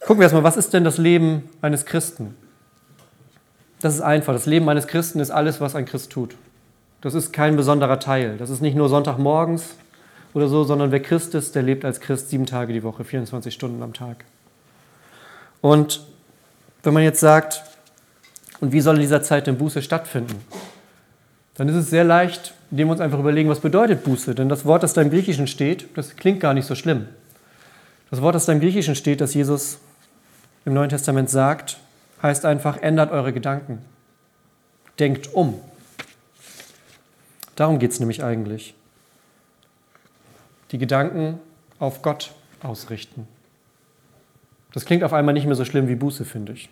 Gucken 0.00 0.18
wir 0.20 0.24
erstmal, 0.24 0.44
was 0.44 0.56
ist 0.56 0.72
denn 0.74 0.84
das 0.84 0.98
Leben 0.98 1.48
eines 1.62 1.86
Christen? 1.86 2.36
Das 3.80 3.94
ist 3.94 4.00
einfach. 4.00 4.32
Das 4.32 4.46
Leben 4.46 4.68
eines 4.68 4.86
Christen 4.86 5.20
ist 5.20 5.30
alles, 5.30 5.60
was 5.60 5.74
ein 5.74 5.86
Christ 5.86 6.10
tut. 6.10 6.36
Das 7.00 7.14
ist 7.14 7.32
kein 7.32 7.56
besonderer 7.56 8.00
Teil. 8.00 8.38
Das 8.38 8.50
ist 8.50 8.62
nicht 8.62 8.76
nur 8.76 8.88
Sonntagmorgens 8.88 9.76
oder 10.32 10.48
so, 10.48 10.64
sondern 10.64 10.90
wer 10.90 11.00
Christ 11.00 11.34
ist, 11.34 11.54
der 11.54 11.62
lebt 11.62 11.84
als 11.84 12.00
Christ 12.00 12.30
sieben 12.30 12.46
Tage 12.46 12.72
die 12.72 12.82
Woche, 12.82 13.04
24 13.04 13.52
Stunden 13.52 13.82
am 13.82 13.92
Tag. 13.92 14.24
Und 15.60 16.06
wenn 16.82 16.94
man 16.94 17.02
jetzt 17.02 17.20
sagt, 17.20 17.62
und 18.64 18.72
wie 18.72 18.80
soll 18.80 18.94
in 18.94 19.02
dieser 19.02 19.22
Zeit 19.22 19.46
denn 19.46 19.58
Buße 19.58 19.82
stattfinden? 19.82 20.42
Dann 21.56 21.68
ist 21.68 21.74
es 21.74 21.90
sehr 21.90 22.02
leicht, 22.02 22.54
indem 22.70 22.88
wir 22.88 22.92
uns 22.92 23.02
einfach 23.02 23.18
überlegen, 23.18 23.50
was 23.50 23.60
bedeutet 23.60 24.04
Buße. 24.04 24.34
Denn 24.34 24.48
das 24.48 24.64
Wort, 24.64 24.82
das 24.82 24.94
da 24.94 25.02
im 25.02 25.10
Griechischen 25.10 25.46
steht, 25.46 25.86
das 25.98 26.16
klingt 26.16 26.40
gar 26.40 26.54
nicht 26.54 26.64
so 26.64 26.74
schlimm. 26.74 27.06
Das 28.10 28.22
Wort, 28.22 28.34
das 28.34 28.46
da 28.46 28.54
im 28.54 28.60
Griechischen 28.60 28.94
steht, 28.94 29.20
das 29.20 29.34
Jesus 29.34 29.80
im 30.64 30.72
Neuen 30.72 30.88
Testament 30.88 31.28
sagt, 31.28 31.76
heißt 32.22 32.46
einfach, 32.46 32.78
ändert 32.78 33.12
eure 33.12 33.34
Gedanken. 33.34 33.80
Denkt 34.98 35.34
um. 35.34 35.60
Darum 37.56 37.78
geht 37.78 37.90
es 37.90 38.00
nämlich 38.00 38.24
eigentlich. 38.24 38.74
Die 40.70 40.78
Gedanken 40.78 41.38
auf 41.78 42.00
Gott 42.00 42.32
ausrichten. 42.62 43.28
Das 44.72 44.86
klingt 44.86 45.04
auf 45.04 45.12
einmal 45.12 45.34
nicht 45.34 45.44
mehr 45.44 45.54
so 45.54 45.66
schlimm 45.66 45.86
wie 45.86 45.96
Buße, 45.96 46.24
finde 46.24 46.54
ich. 46.54 46.70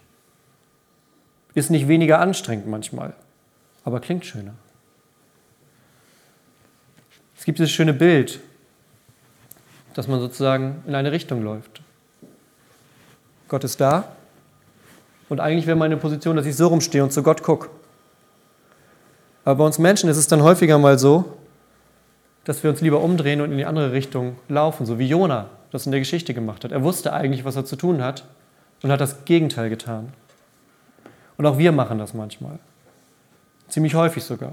Ist 1.55 1.71
nicht 1.71 1.89
weniger 1.89 2.19
anstrengend 2.21 2.67
manchmal, 2.67 3.15
aber 3.85 4.01
klingt 4.01 4.25
schöner. 4.25 4.55
Es 7.37 7.45
gibt 7.45 7.59
dieses 7.59 7.73
schöne 7.73 7.93
Bild, 7.93 8.41
dass 9.95 10.09
man 10.09 10.21
sozusagen 10.21 10.83
in 10.87 10.95
eine 10.95 11.13
Richtung 11.13 11.43
läuft. 11.43 11.83
Gott 13.49 13.65
ist 13.65 13.81
da 13.81 14.05
und 15.29 15.41
eigentlich 15.41 15.67
wäre 15.67 15.77
meine 15.77 15.97
Position, 15.97 16.37
dass 16.37 16.47
ich 16.47 16.57
so 16.57 16.69
rumstehe 16.69 17.03
und 17.03 17.13
zu 17.13 17.23
Gott 17.23 17.43
gucke. 17.43 17.69
Aber 19.45 19.57
bei 19.57 19.65
uns 19.65 19.79
Menschen 19.79 20.09
ist 20.09 20.17
es 20.17 20.29
dann 20.29 20.43
häufiger 20.43 20.79
mal 20.79 20.99
so, 20.99 21.37
dass 22.45 22.63
wir 22.63 22.71
uns 22.71 22.81
lieber 22.81 23.01
umdrehen 23.01 23.41
und 23.41 23.51
in 23.51 23.59
die 23.59 23.67
andere 23.67 23.93
Richtung 23.93 24.37
laufen, 24.49 24.87
so 24.87 24.99
wie 24.99 25.09
Jona 25.09 25.51
das 25.71 25.87
in 25.87 25.93
der 25.93 26.01
Geschichte 26.01 26.35
gemacht 26.35 26.65
hat. 26.65 26.73
Er 26.73 26.83
wusste 26.83 27.13
eigentlich, 27.13 27.45
was 27.45 27.57
er 27.57 27.65
zu 27.65 27.77
tun 27.77 28.03
hat 28.03 28.25
und 28.83 28.93
hat 28.93 29.01
das 29.01 29.25
Gegenteil 29.25 29.71
getan. 29.71 30.13
Und 31.37 31.47
auch 31.47 31.59
wir 31.59 31.73
machen 31.73 31.99
das 31.99 32.15
manchmal. 32.15 32.59
Ziemlich 33.69 33.95
häufig 33.95 34.23
sogar. 34.23 34.53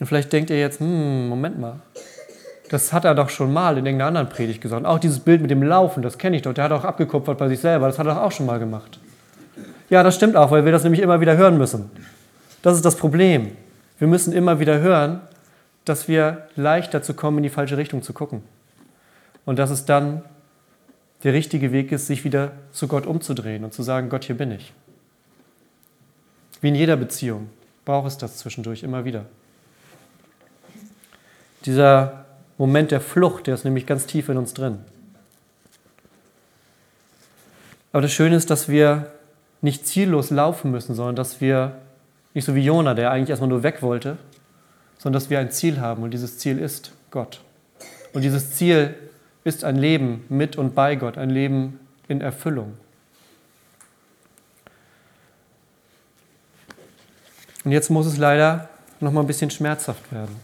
Und 0.00 0.06
vielleicht 0.06 0.32
denkt 0.32 0.50
ihr 0.50 0.58
jetzt, 0.58 0.80
hm, 0.80 1.28
Moment 1.28 1.60
mal, 1.60 1.80
das 2.70 2.92
hat 2.92 3.04
er 3.04 3.14
doch 3.14 3.28
schon 3.28 3.52
mal 3.52 3.76
in 3.76 3.84
irgendeiner 3.84 4.08
anderen 4.08 4.28
Predigt 4.28 4.60
gesagt. 4.60 4.86
Auch 4.86 4.98
dieses 4.98 5.20
Bild 5.20 5.42
mit 5.42 5.50
dem 5.50 5.62
Laufen, 5.62 6.02
das 6.02 6.16
kenne 6.16 6.36
ich 6.36 6.42
doch. 6.42 6.54
Der 6.54 6.64
hat 6.64 6.72
auch 6.72 6.84
abgekupfert 6.84 7.36
bei 7.36 7.48
sich 7.48 7.60
selber. 7.60 7.86
Das 7.86 7.98
hat 7.98 8.06
er 8.06 8.14
doch 8.14 8.22
auch 8.22 8.32
schon 8.32 8.46
mal 8.46 8.58
gemacht. 8.58 8.98
Ja, 9.90 10.02
das 10.02 10.14
stimmt 10.14 10.36
auch, 10.36 10.50
weil 10.50 10.64
wir 10.64 10.72
das 10.72 10.82
nämlich 10.82 11.02
immer 11.02 11.20
wieder 11.20 11.36
hören 11.36 11.58
müssen. 11.58 11.90
Das 12.62 12.76
ist 12.76 12.84
das 12.84 12.96
Problem. 12.96 13.52
Wir 13.98 14.08
müssen 14.08 14.32
immer 14.32 14.58
wieder 14.58 14.80
hören, 14.80 15.20
dass 15.84 16.08
wir 16.08 16.46
leicht 16.56 16.94
dazu 16.94 17.12
kommen, 17.12 17.36
in 17.36 17.42
die 17.42 17.50
falsche 17.50 17.76
Richtung 17.76 18.02
zu 18.02 18.12
gucken. 18.12 18.42
Und 19.44 19.58
dass 19.58 19.70
es 19.70 19.84
dann 19.84 20.22
der 21.22 21.32
richtige 21.32 21.72
Weg 21.72 21.92
ist, 21.92 22.06
sich 22.06 22.24
wieder 22.24 22.52
zu 22.72 22.88
Gott 22.88 23.06
umzudrehen 23.06 23.64
und 23.64 23.72
zu 23.72 23.82
sagen, 23.82 24.08
Gott, 24.08 24.24
hier 24.24 24.36
bin 24.36 24.50
ich. 24.50 24.72
Wie 26.60 26.68
in 26.68 26.74
jeder 26.74 26.96
Beziehung 26.96 27.48
braucht 27.84 28.08
es 28.08 28.18
das 28.18 28.38
zwischendurch 28.38 28.82
immer 28.82 29.04
wieder. 29.04 29.26
Dieser 31.64 32.24
Moment 32.58 32.90
der 32.90 33.00
Flucht, 33.00 33.46
der 33.46 33.54
ist 33.54 33.64
nämlich 33.64 33.86
ganz 33.86 34.06
tief 34.06 34.28
in 34.28 34.36
uns 34.36 34.54
drin. 34.54 34.78
Aber 37.92 38.02
das 38.02 38.12
Schöne 38.12 38.36
ist, 38.36 38.50
dass 38.50 38.68
wir 38.68 39.12
nicht 39.60 39.86
ziellos 39.86 40.30
laufen 40.30 40.70
müssen, 40.70 40.94
sondern 40.94 41.14
dass 41.14 41.40
wir 41.40 41.76
nicht 42.34 42.44
so 42.44 42.54
wie 42.54 42.64
Jona, 42.64 42.94
der 42.94 43.10
eigentlich 43.10 43.30
erstmal 43.30 43.50
nur 43.50 43.62
weg 43.62 43.82
wollte, 43.82 44.16
sondern 44.98 45.20
dass 45.20 45.30
wir 45.30 45.38
ein 45.38 45.50
Ziel 45.50 45.80
haben 45.80 46.02
und 46.02 46.12
dieses 46.12 46.38
Ziel 46.38 46.58
ist 46.58 46.92
Gott. 47.10 47.40
Und 48.12 48.22
dieses 48.22 48.52
Ziel 48.52 48.94
ist 49.44 49.64
ein 49.64 49.76
Leben 49.76 50.24
mit 50.28 50.56
und 50.56 50.74
bei 50.74 50.94
Gott, 50.96 51.18
ein 51.18 51.30
Leben 51.30 51.80
in 52.08 52.20
Erfüllung. 52.20 52.74
Und 57.64 57.72
jetzt 57.72 57.90
muss 57.90 58.06
es 58.06 58.16
leider 58.16 58.68
noch 59.00 59.12
mal 59.12 59.20
ein 59.20 59.26
bisschen 59.26 59.50
schmerzhaft 59.50 60.12
werden. 60.12 60.36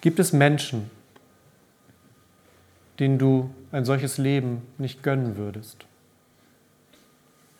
Gibt 0.00 0.18
es 0.18 0.32
Menschen, 0.32 0.90
denen 2.98 3.18
du 3.18 3.50
ein 3.70 3.84
solches 3.84 4.18
Leben 4.18 4.62
nicht 4.78 5.02
gönnen 5.02 5.36
würdest? 5.36 5.86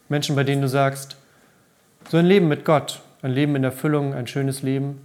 Menschen, 0.08 0.34
bei 0.34 0.44
denen 0.44 0.60
du 0.60 0.68
sagst, 0.68 1.16
so 2.10 2.16
ein 2.16 2.26
Leben 2.26 2.48
mit 2.48 2.64
Gott, 2.64 3.00
ein 3.22 3.30
Leben 3.30 3.54
in 3.54 3.64
Erfüllung, 3.64 4.12
ein 4.12 4.26
schönes 4.26 4.62
Leben, 4.62 5.00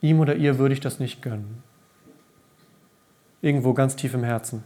ihm 0.00 0.20
oder 0.20 0.34
ihr 0.34 0.58
würde 0.58 0.74
ich 0.74 0.80
das 0.80 1.00
nicht 1.00 1.22
gönnen. 1.22 1.62
Irgendwo 3.42 3.74
ganz 3.74 3.96
tief 3.96 4.14
im 4.14 4.24
Herzen. 4.24 4.64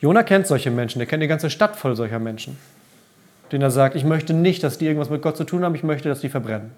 Jona 0.00 0.24
kennt 0.24 0.46
solche 0.46 0.70
Menschen, 0.70 1.00
er 1.00 1.06
kennt 1.06 1.22
die 1.22 1.28
ganze 1.28 1.48
Stadt 1.48 1.76
voll 1.76 1.94
solcher 1.94 2.18
Menschen, 2.18 2.58
denen 3.52 3.62
er 3.62 3.70
sagt, 3.70 3.94
ich 3.94 4.04
möchte 4.04 4.34
nicht, 4.34 4.62
dass 4.64 4.78
die 4.78 4.86
irgendwas 4.86 5.10
mit 5.10 5.22
Gott 5.22 5.36
zu 5.36 5.44
tun 5.44 5.64
haben, 5.64 5.76
ich 5.76 5.84
möchte, 5.84 6.08
dass 6.08 6.20
die 6.20 6.28
verbrennen. 6.28 6.72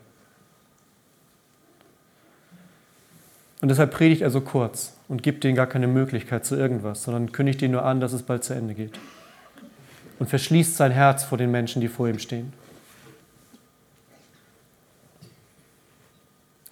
Und 3.62 3.68
deshalb 3.68 3.92
predigt 3.92 4.20
er 4.20 4.28
so 4.28 4.42
kurz 4.42 4.94
und 5.08 5.22
gibt 5.22 5.42
denen 5.42 5.56
gar 5.56 5.66
keine 5.66 5.86
Möglichkeit 5.86 6.44
zu 6.44 6.54
irgendwas, 6.54 7.04
sondern 7.04 7.32
kündigt 7.32 7.62
ihnen 7.62 7.72
nur 7.72 7.86
an, 7.86 7.98
dass 7.98 8.12
es 8.12 8.22
bald 8.22 8.44
zu 8.44 8.52
Ende 8.52 8.74
geht. 8.74 8.98
Und 10.18 10.28
verschließt 10.28 10.76
sein 10.76 10.92
Herz 10.92 11.24
vor 11.24 11.38
den 11.38 11.50
Menschen, 11.50 11.80
die 11.80 11.88
vor 11.88 12.06
ihm 12.06 12.18
stehen. 12.18 12.52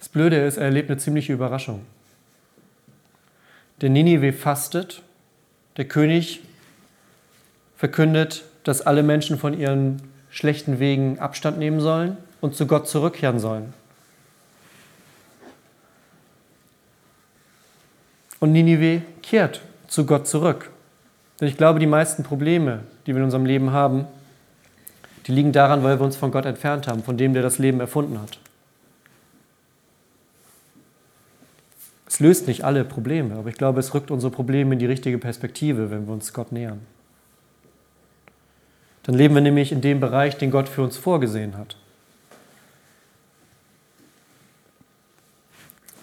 Das 0.03 0.09
Blöde 0.09 0.35
ist, 0.35 0.57
er 0.57 0.65
erlebt 0.65 0.89
eine 0.89 0.99
ziemliche 0.99 1.31
Überraschung. 1.31 1.79
Der 3.79 3.89
Ninive 3.89 4.33
fastet, 4.33 5.01
der 5.77 5.85
König 5.85 6.41
verkündet, 7.77 8.43
dass 8.65 8.81
alle 8.81 9.01
Menschen 9.01 9.39
von 9.39 9.57
ihren 9.57 10.01
schlechten 10.29 10.79
Wegen 10.79 11.19
Abstand 11.19 11.57
nehmen 11.57 11.79
sollen 11.79 12.17
und 12.41 12.53
zu 12.53 12.67
Gott 12.67 12.89
zurückkehren 12.89 13.39
sollen. 13.39 13.73
Und 18.41 18.51
Ninive 18.51 19.03
kehrt 19.21 19.61
zu 19.87 20.05
Gott 20.05 20.27
zurück. 20.27 20.69
Denn 21.39 21.47
ich 21.47 21.55
glaube, 21.55 21.79
die 21.79 21.87
meisten 21.87 22.23
Probleme, 22.23 22.81
die 23.05 23.13
wir 23.13 23.19
in 23.19 23.23
unserem 23.23 23.45
Leben 23.45 23.71
haben, 23.71 24.05
die 25.27 25.31
liegen 25.31 25.53
daran, 25.53 25.81
weil 25.81 25.97
wir 25.97 26.03
uns 26.03 26.17
von 26.17 26.31
Gott 26.31 26.45
entfernt 26.45 26.89
haben, 26.89 27.03
von 27.03 27.15
dem, 27.15 27.33
der 27.33 27.41
das 27.41 27.57
Leben 27.57 27.79
erfunden 27.79 28.19
hat. 28.21 28.42
Es 32.13 32.19
löst 32.19 32.45
nicht 32.45 32.63
alle 32.63 32.85
Probleme, 32.85 33.33
aber 33.37 33.49
ich 33.49 33.55
glaube, 33.55 33.79
es 33.79 33.95
rückt 33.95 34.11
unsere 34.11 34.31
Probleme 34.31 34.73
in 34.73 34.77
die 34.77 34.85
richtige 34.85 35.17
Perspektive, 35.17 35.89
wenn 35.89 36.05
wir 36.05 36.13
uns 36.13 36.31
Gott 36.31 36.51
nähern. 36.51 36.81
Dann 39.01 39.15
leben 39.15 39.33
wir 39.33 39.41
nämlich 39.41 39.71
in 39.71 39.81
dem 39.81 39.99
Bereich, 39.99 40.37
den 40.37 40.51
Gott 40.51 40.69
für 40.69 40.83
uns 40.83 40.95
vorgesehen 40.95 41.57
hat. 41.57 41.75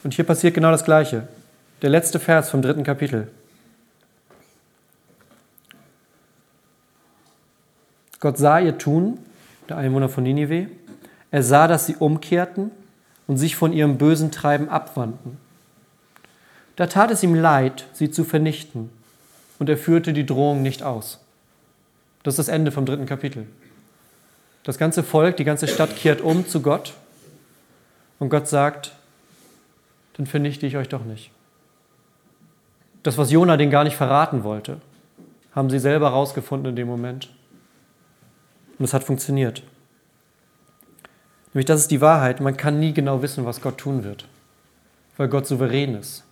Und 0.02 0.12
hier 0.12 0.26
passiert 0.26 0.54
genau 0.54 0.72
das 0.72 0.84
Gleiche. 0.84 1.28
Der 1.80 1.90
letzte 1.90 2.18
Vers 2.18 2.50
vom 2.50 2.60
dritten 2.60 2.82
Kapitel. 2.82 3.30
Gott 8.18 8.36
sah 8.36 8.58
ihr 8.58 8.76
Tun, 8.78 9.16
der 9.68 9.76
Einwohner 9.76 10.08
von 10.08 10.24
Ninive. 10.24 10.66
Er 11.30 11.44
sah, 11.44 11.68
dass 11.68 11.86
sie 11.86 11.94
umkehrten 11.94 12.72
und 13.28 13.36
sich 13.36 13.54
von 13.54 13.72
ihrem 13.72 13.96
bösen 13.96 14.32
Treiben 14.32 14.68
abwandten. 14.68 15.38
Da 16.80 16.86
tat 16.86 17.10
es 17.10 17.22
ihm 17.22 17.34
leid, 17.34 17.84
sie 17.92 18.10
zu 18.10 18.24
vernichten, 18.24 18.88
und 19.58 19.68
er 19.68 19.76
führte 19.76 20.14
die 20.14 20.24
Drohung 20.24 20.62
nicht 20.62 20.82
aus. 20.82 21.20
Das 22.22 22.32
ist 22.32 22.38
das 22.38 22.48
Ende 22.48 22.72
vom 22.72 22.86
dritten 22.86 23.04
Kapitel. 23.04 23.46
Das 24.62 24.78
ganze 24.78 25.02
Volk, 25.02 25.36
die 25.36 25.44
ganze 25.44 25.68
Stadt 25.68 25.94
kehrt 25.94 26.22
um 26.22 26.48
zu 26.48 26.62
Gott 26.62 26.94
und 28.18 28.30
Gott 28.30 28.48
sagt, 28.48 28.92
dann 30.14 30.24
vernichte 30.24 30.64
ich 30.64 30.78
euch 30.78 30.88
doch 30.88 31.04
nicht. 31.04 31.30
Das, 33.02 33.18
was 33.18 33.30
Jona 33.30 33.58
den 33.58 33.68
gar 33.68 33.84
nicht 33.84 33.96
verraten 33.96 34.42
wollte, 34.42 34.80
haben 35.54 35.68
sie 35.68 35.80
selber 35.80 36.12
herausgefunden 36.12 36.70
in 36.70 36.76
dem 36.76 36.88
Moment. 36.88 37.28
Und 38.78 38.86
es 38.86 38.94
hat 38.94 39.04
funktioniert. 39.04 39.62
Nämlich 41.52 41.66
das 41.66 41.82
ist 41.82 41.90
die 41.90 42.00
Wahrheit. 42.00 42.40
Man 42.40 42.56
kann 42.56 42.80
nie 42.80 42.94
genau 42.94 43.20
wissen, 43.20 43.44
was 43.44 43.60
Gott 43.60 43.76
tun 43.76 44.02
wird, 44.02 44.24
weil 45.18 45.28
Gott 45.28 45.46
souverän 45.46 45.94
ist. 45.96 46.24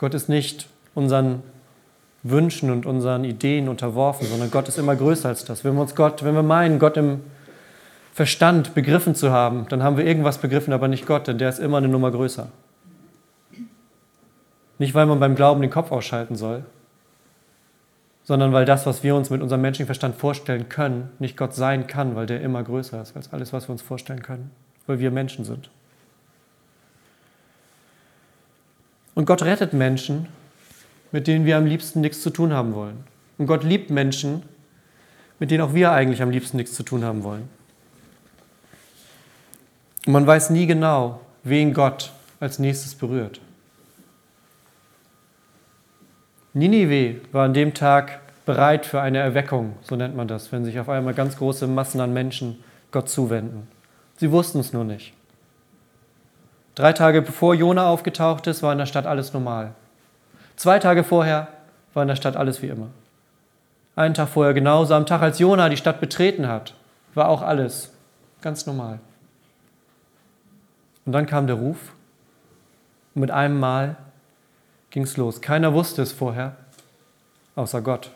Gott 0.00 0.14
ist 0.14 0.30
nicht 0.30 0.66
unseren 0.94 1.42
Wünschen 2.22 2.70
und 2.70 2.86
unseren 2.86 3.22
Ideen 3.22 3.68
unterworfen, 3.68 4.26
sondern 4.26 4.50
Gott 4.50 4.66
ist 4.66 4.78
immer 4.78 4.96
größer 4.96 5.28
als 5.28 5.44
das. 5.44 5.62
Wenn 5.62 5.74
wir 5.74 5.82
uns 5.82 5.94
Gott, 5.94 6.24
wenn 6.24 6.34
wir 6.34 6.42
meinen, 6.42 6.78
Gott 6.78 6.96
im 6.96 7.20
Verstand 8.14 8.74
begriffen 8.74 9.14
zu 9.14 9.30
haben, 9.30 9.66
dann 9.68 9.82
haben 9.82 9.98
wir 9.98 10.06
irgendwas 10.06 10.38
begriffen, 10.38 10.72
aber 10.72 10.88
nicht 10.88 11.06
Gott, 11.06 11.26
denn 11.26 11.36
der 11.36 11.50
ist 11.50 11.58
immer 11.58 11.76
eine 11.76 11.88
Nummer 11.88 12.10
größer. 12.10 12.48
Nicht, 14.78 14.94
weil 14.94 15.04
man 15.04 15.20
beim 15.20 15.34
Glauben 15.34 15.60
den 15.60 15.70
Kopf 15.70 15.92
ausschalten 15.92 16.34
soll, 16.34 16.64
sondern 18.22 18.54
weil 18.54 18.64
das, 18.64 18.86
was 18.86 19.02
wir 19.02 19.14
uns 19.14 19.28
mit 19.28 19.42
unserem 19.42 19.60
menschlichen 19.60 19.86
Verstand 19.86 20.16
vorstellen 20.16 20.70
können, 20.70 21.10
nicht 21.18 21.36
Gott 21.36 21.54
sein 21.54 21.86
kann, 21.86 22.16
weil 22.16 22.24
der 22.24 22.40
immer 22.40 22.62
größer 22.62 23.02
ist 23.02 23.16
als 23.16 23.34
alles, 23.34 23.52
was 23.52 23.68
wir 23.68 23.72
uns 23.72 23.82
vorstellen 23.82 24.22
können, 24.22 24.50
weil 24.86 24.98
wir 24.98 25.10
Menschen 25.10 25.44
sind. 25.44 25.68
Und 29.20 29.26
Gott 29.26 29.42
rettet 29.42 29.74
Menschen, 29.74 30.28
mit 31.12 31.26
denen 31.26 31.44
wir 31.44 31.58
am 31.58 31.66
liebsten 31.66 32.00
nichts 32.00 32.22
zu 32.22 32.30
tun 32.30 32.54
haben 32.54 32.74
wollen. 32.74 33.04
Und 33.36 33.48
Gott 33.48 33.64
liebt 33.64 33.90
Menschen, 33.90 34.44
mit 35.38 35.50
denen 35.50 35.62
auch 35.62 35.74
wir 35.74 35.92
eigentlich 35.92 36.22
am 36.22 36.30
liebsten 36.30 36.56
nichts 36.56 36.72
zu 36.72 36.84
tun 36.84 37.04
haben 37.04 37.22
wollen. 37.22 37.46
Und 40.06 40.14
man 40.14 40.26
weiß 40.26 40.48
nie 40.48 40.66
genau, 40.66 41.20
wen 41.44 41.74
Gott 41.74 42.14
als 42.40 42.58
nächstes 42.58 42.94
berührt. 42.94 43.42
Ninive 46.54 47.20
war 47.30 47.44
an 47.44 47.52
dem 47.52 47.74
Tag 47.74 48.20
bereit 48.46 48.86
für 48.86 49.02
eine 49.02 49.18
Erweckung, 49.18 49.74
so 49.82 49.96
nennt 49.96 50.16
man 50.16 50.28
das, 50.28 50.50
wenn 50.50 50.64
sich 50.64 50.80
auf 50.80 50.88
einmal 50.88 51.12
ganz 51.12 51.36
große 51.36 51.66
Massen 51.66 52.00
an 52.00 52.14
Menschen 52.14 52.64
Gott 52.90 53.10
zuwenden. 53.10 53.68
Sie 54.16 54.32
wussten 54.32 54.60
es 54.60 54.72
nur 54.72 54.84
nicht. 54.84 55.12
Drei 56.74 56.92
Tage 56.92 57.22
bevor 57.22 57.54
Jona 57.54 57.88
aufgetaucht 57.88 58.46
ist, 58.46 58.62
war 58.62 58.72
in 58.72 58.78
der 58.78 58.86
Stadt 58.86 59.06
alles 59.06 59.32
normal. 59.32 59.72
Zwei 60.56 60.78
Tage 60.78 61.04
vorher 61.04 61.48
war 61.94 62.02
in 62.02 62.08
der 62.08 62.16
Stadt 62.16 62.36
alles 62.36 62.62
wie 62.62 62.68
immer. 62.68 62.88
Einen 63.96 64.14
Tag 64.14 64.28
vorher 64.28 64.54
genauso, 64.54 64.94
am 64.94 65.06
Tag, 65.06 65.20
als 65.20 65.38
Jona 65.38 65.68
die 65.68 65.76
Stadt 65.76 66.00
betreten 66.00 66.48
hat, 66.48 66.74
war 67.14 67.28
auch 67.28 67.42
alles 67.42 67.90
ganz 68.40 68.66
normal. 68.66 69.00
Und 71.04 71.12
dann 71.12 71.26
kam 71.26 71.46
der 71.46 71.56
Ruf 71.56 71.92
und 73.14 73.22
mit 73.22 73.30
einem 73.30 73.58
Mal 73.58 73.96
ging 74.90 75.02
es 75.02 75.16
los. 75.16 75.40
Keiner 75.40 75.74
wusste 75.74 76.02
es 76.02 76.12
vorher, 76.12 76.56
außer 77.56 77.80
Gott. 77.82 78.10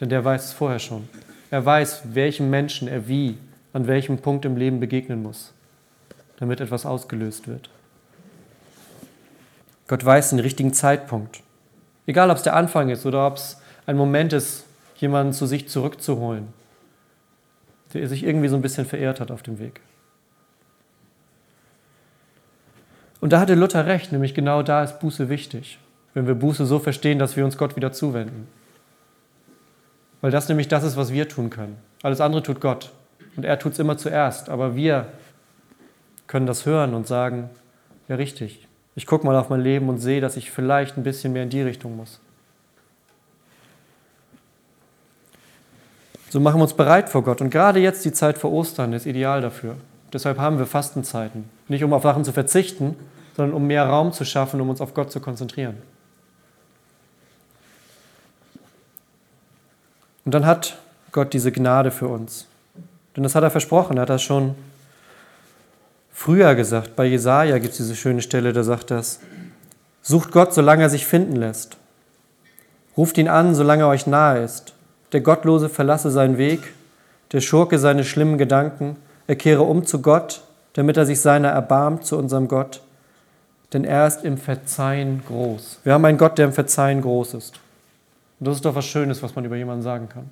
Denn 0.00 0.08
der 0.08 0.24
weiß 0.24 0.44
es 0.46 0.52
vorher 0.52 0.78
schon. 0.78 1.08
Er 1.50 1.64
weiß, 1.64 2.14
welchem 2.14 2.50
Menschen 2.50 2.88
er 2.88 3.08
wie, 3.08 3.38
an 3.72 3.86
welchem 3.86 4.18
Punkt 4.18 4.44
im 4.44 4.56
Leben 4.56 4.80
begegnen 4.80 5.22
muss, 5.22 5.52
damit 6.38 6.60
etwas 6.60 6.86
ausgelöst 6.86 7.48
wird. 7.48 7.70
Gott 9.86 10.04
weiß 10.04 10.30
den 10.30 10.38
richtigen 10.38 10.72
Zeitpunkt. 10.72 11.42
Egal, 12.06 12.30
ob 12.30 12.36
es 12.36 12.42
der 12.42 12.56
Anfang 12.56 12.90
ist 12.90 13.06
oder 13.06 13.26
ob 13.26 13.36
es 13.36 13.60
ein 13.86 13.96
Moment 13.96 14.32
ist, 14.32 14.64
jemanden 14.96 15.32
zu 15.32 15.46
sich 15.46 15.68
zurückzuholen, 15.68 16.48
der 17.94 18.08
sich 18.08 18.24
irgendwie 18.24 18.48
so 18.48 18.56
ein 18.56 18.62
bisschen 18.62 18.86
verehrt 18.86 19.20
hat 19.20 19.30
auf 19.30 19.42
dem 19.42 19.58
Weg. 19.58 19.80
Und 23.20 23.32
da 23.32 23.40
hatte 23.40 23.54
Luther 23.54 23.86
recht, 23.86 24.12
nämlich 24.12 24.34
genau 24.34 24.62
da 24.62 24.82
ist 24.84 25.00
Buße 25.00 25.28
wichtig, 25.28 25.78
wenn 26.14 26.26
wir 26.26 26.34
Buße 26.34 26.66
so 26.66 26.78
verstehen, 26.78 27.18
dass 27.18 27.36
wir 27.36 27.44
uns 27.44 27.58
Gott 27.58 27.76
wieder 27.76 27.92
zuwenden. 27.92 28.46
Weil 30.20 30.30
das 30.30 30.48
nämlich 30.48 30.68
das 30.68 30.84
ist, 30.84 30.96
was 30.96 31.12
wir 31.12 31.28
tun 31.28 31.50
können. 31.50 31.78
Alles 32.02 32.20
andere 32.20 32.42
tut 32.42 32.60
Gott. 32.60 32.92
Und 33.36 33.44
er 33.44 33.58
tut 33.58 33.72
es 33.72 33.78
immer 33.78 33.96
zuerst. 33.96 34.48
Aber 34.48 34.74
wir 34.74 35.06
können 36.28 36.46
das 36.46 36.64
hören 36.64 36.94
und 36.94 37.08
sagen, 37.08 37.50
ja 38.06 38.14
richtig, 38.14 38.68
ich 38.94 39.06
gucke 39.06 39.26
mal 39.26 39.36
auf 39.36 39.48
mein 39.48 39.60
Leben 39.60 39.88
und 39.88 39.98
sehe, 39.98 40.20
dass 40.20 40.36
ich 40.36 40.50
vielleicht 40.50 40.96
ein 40.96 41.02
bisschen 41.02 41.32
mehr 41.32 41.42
in 41.42 41.50
die 41.50 41.62
Richtung 41.62 41.96
muss. 41.96 42.20
So 46.30 46.40
machen 46.40 46.58
wir 46.58 46.64
uns 46.64 46.74
bereit 46.74 47.08
vor 47.08 47.24
Gott. 47.24 47.40
Und 47.40 47.50
gerade 47.50 47.80
jetzt 47.80 48.04
die 48.04 48.12
Zeit 48.12 48.38
vor 48.38 48.52
Ostern 48.52 48.92
ist 48.92 49.06
ideal 49.06 49.40
dafür. 49.40 49.76
Deshalb 50.12 50.38
haben 50.38 50.58
wir 50.58 50.66
Fastenzeiten. 50.66 51.48
Nicht 51.68 51.84
um 51.84 51.92
auf 51.92 52.02
Sachen 52.02 52.24
zu 52.24 52.32
verzichten, 52.32 52.96
sondern 53.36 53.54
um 53.54 53.66
mehr 53.66 53.86
Raum 53.86 54.12
zu 54.12 54.24
schaffen, 54.24 54.60
um 54.60 54.68
uns 54.68 54.80
auf 54.80 54.94
Gott 54.94 55.10
zu 55.10 55.20
konzentrieren. 55.20 55.76
Und 60.24 60.34
dann 60.34 60.44
hat 60.44 60.76
Gott 61.12 61.32
diese 61.32 61.52
Gnade 61.52 61.90
für 61.90 62.08
uns. 62.08 62.46
Denn 63.16 63.22
das 63.22 63.34
hat 63.34 63.42
er 63.42 63.50
versprochen, 63.50 63.96
er 63.96 64.02
hat 64.02 64.10
das 64.10 64.22
schon 64.22 64.54
früher 66.18 66.54
gesagt. 66.54 66.96
Bei 66.96 67.04
Jesaja 67.04 67.58
gibt 67.58 67.72
es 67.72 67.78
diese 67.78 67.96
schöne 67.96 68.22
Stelle, 68.22 68.52
da 68.52 68.62
sagt 68.62 68.90
das: 68.90 69.20
Sucht 70.02 70.32
Gott, 70.32 70.52
solange 70.52 70.82
er 70.82 70.90
sich 70.90 71.06
finden 71.06 71.36
lässt. 71.36 71.76
Ruft 72.96 73.18
ihn 73.18 73.28
an, 73.28 73.54
solange 73.54 73.84
er 73.84 73.88
euch 73.88 74.06
nahe 74.06 74.42
ist. 74.42 74.74
Der 75.12 75.20
Gottlose 75.20 75.68
verlasse 75.68 76.10
seinen 76.10 76.36
Weg, 76.36 76.74
der 77.32 77.40
Schurke 77.40 77.78
seine 77.78 78.04
schlimmen 78.04 78.38
Gedanken 78.38 78.96
er 79.28 79.36
kehre 79.36 79.62
um 79.62 79.84
zu 79.84 80.00
Gott, 80.00 80.40
damit 80.72 80.96
er 80.96 81.06
sich 81.06 81.20
seiner 81.20 81.50
erbarmt, 81.50 82.04
zu 82.04 82.16
unserem 82.16 82.48
Gott. 82.48 82.80
Denn 83.74 83.84
er 83.84 84.06
ist 84.06 84.24
im 84.24 84.38
Verzeihen 84.38 85.22
groß. 85.26 85.80
Wir 85.84 85.92
haben 85.92 86.04
einen 86.06 86.16
Gott, 86.16 86.38
der 86.38 86.46
im 86.46 86.54
Verzeihen 86.54 87.02
groß 87.02 87.34
ist. 87.34 87.60
Und 88.40 88.48
das 88.48 88.56
ist 88.56 88.64
doch 88.64 88.74
was 88.74 88.86
Schönes, 88.86 89.22
was 89.22 89.36
man 89.36 89.44
über 89.44 89.56
jemanden 89.56 89.82
sagen 89.82 90.08
kann. 90.08 90.30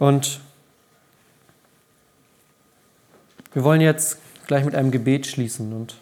Und 0.00 0.40
wir 3.54 3.64
wollen 3.64 3.80
jetzt 3.80 4.18
gleich 4.46 4.64
mit 4.64 4.74
einem 4.74 4.90
Gebet 4.90 5.26
schließen. 5.26 5.72
Und 5.72 5.94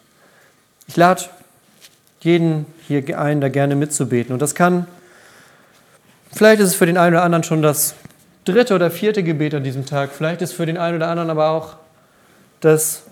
ich 0.87 0.97
lade 0.97 1.23
jeden 2.21 2.65
hier 2.87 3.19
ein, 3.19 3.41
da 3.41 3.49
gerne 3.49 3.75
mitzubeten. 3.75 4.33
Und 4.33 4.41
das 4.41 4.55
kann, 4.55 4.87
vielleicht 6.31 6.59
ist 6.59 6.69
es 6.69 6.75
für 6.75 6.85
den 6.85 6.97
einen 6.97 7.15
oder 7.15 7.23
anderen 7.23 7.43
schon 7.43 7.61
das 7.61 7.95
dritte 8.45 8.75
oder 8.75 8.91
vierte 8.91 9.23
Gebet 9.23 9.53
an 9.53 9.63
diesem 9.63 9.85
Tag. 9.85 10.11
Vielleicht 10.11 10.41
ist 10.41 10.53
für 10.53 10.65
den 10.65 10.77
einen 10.77 10.97
oder 10.97 11.07
anderen 11.07 11.29
aber 11.29 11.49
auch 11.49 11.75
das 12.59 13.03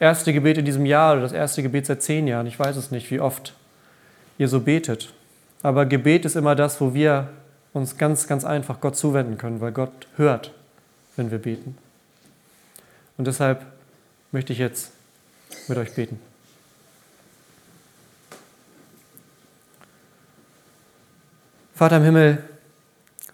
erste 0.00 0.32
Gebet 0.32 0.58
in 0.58 0.64
diesem 0.64 0.86
Jahr 0.86 1.12
oder 1.12 1.22
das 1.22 1.32
erste 1.32 1.62
Gebet 1.62 1.86
seit 1.86 2.02
zehn 2.02 2.26
Jahren. 2.26 2.46
Ich 2.46 2.58
weiß 2.58 2.76
es 2.76 2.90
nicht, 2.90 3.10
wie 3.10 3.20
oft 3.20 3.54
ihr 4.38 4.48
so 4.48 4.60
betet. 4.60 5.12
Aber 5.62 5.86
Gebet 5.86 6.24
ist 6.24 6.36
immer 6.36 6.56
das, 6.56 6.80
wo 6.80 6.94
wir 6.94 7.28
uns 7.72 7.96
ganz, 7.96 8.26
ganz 8.26 8.44
einfach 8.44 8.80
Gott 8.80 8.96
zuwenden 8.96 9.38
können, 9.38 9.60
weil 9.60 9.72
Gott 9.72 10.08
hört, 10.16 10.52
wenn 11.16 11.30
wir 11.30 11.38
beten. 11.38 11.76
Und 13.16 13.26
deshalb 13.26 13.64
möchte 14.30 14.52
ich 14.52 14.58
jetzt 14.58 14.92
mit 15.68 15.78
euch 15.78 15.94
beten. 15.94 16.18
Vater 21.74 21.96
im 21.96 22.04
Himmel, 22.04 22.42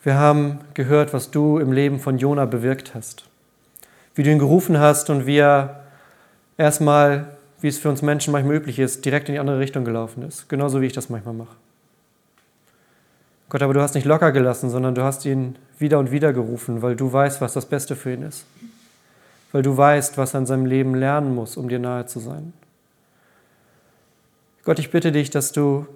wir 0.02 0.14
haben 0.14 0.60
gehört, 0.74 1.12
was 1.12 1.30
du 1.30 1.58
im 1.58 1.72
Leben 1.72 2.00
von 2.00 2.18
Jona 2.18 2.46
bewirkt 2.46 2.94
hast. 2.94 3.24
Wie 4.14 4.22
du 4.22 4.30
ihn 4.30 4.38
gerufen 4.38 4.78
hast 4.78 5.10
und 5.10 5.26
wie 5.26 5.36
er 5.36 5.84
erstmal, 6.56 7.36
wie 7.60 7.68
es 7.68 7.78
für 7.78 7.88
uns 7.88 8.02
Menschen 8.02 8.32
manchmal 8.32 8.56
üblich 8.56 8.78
ist, 8.78 9.04
direkt 9.04 9.28
in 9.28 9.34
die 9.34 9.38
andere 9.38 9.58
Richtung 9.58 9.84
gelaufen 9.84 10.22
ist. 10.22 10.48
Genauso 10.48 10.80
wie 10.80 10.86
ich 10.86 10.92
das 10.92 11.10
manchmal 11.10 11.34
mache. 11.34 11.54
Gott, 13.48 13.62
aber 13.62 13.74
du 13.74 13.80
hast 13.80 13.94
nicht 13.94 14.04
locker 14.04 14.32
gelassen, 14.32 14.70
sondern 14.70 14.94
du 14.94 15.02
hast 15.02 15.24
ihn 15.24 15.56
wieder 15.78 15.98
und 15.98 16.10
wieder 16.10 16.32
gerufen, 16.32 16.82
weil 16.82 16.96
du 16.96 17.12
weißt, 17.12 17.40
was 17.40 17.54
das 17.54 17.66
Beste 17.66 17.96
für 17.96 18.12
ihn 18.12 18.22
ist. 18.22 18.44
Weil 19.52 19.62
du 19.62 19.76
weißt, 19.76 20.18
was 20.18 20.34
er 20.34 20.40
in 20.40 20.46
seinem 20.46 20.66
Leben 20.66 20.94
lernen 20.94 21.34
muss, 21.34 21.56
um 21.56 21.68
dir 21.68 21.78
nahe 21.78 22.06
zu 22.06 22.20
sein. 22.20 22.52
Gott, 24.64 24.78
ich 24.78 24.90
bitte 24.90 25.12
dich, 25.12 25.30
dass 25.30 25.52
du 25.52 25.86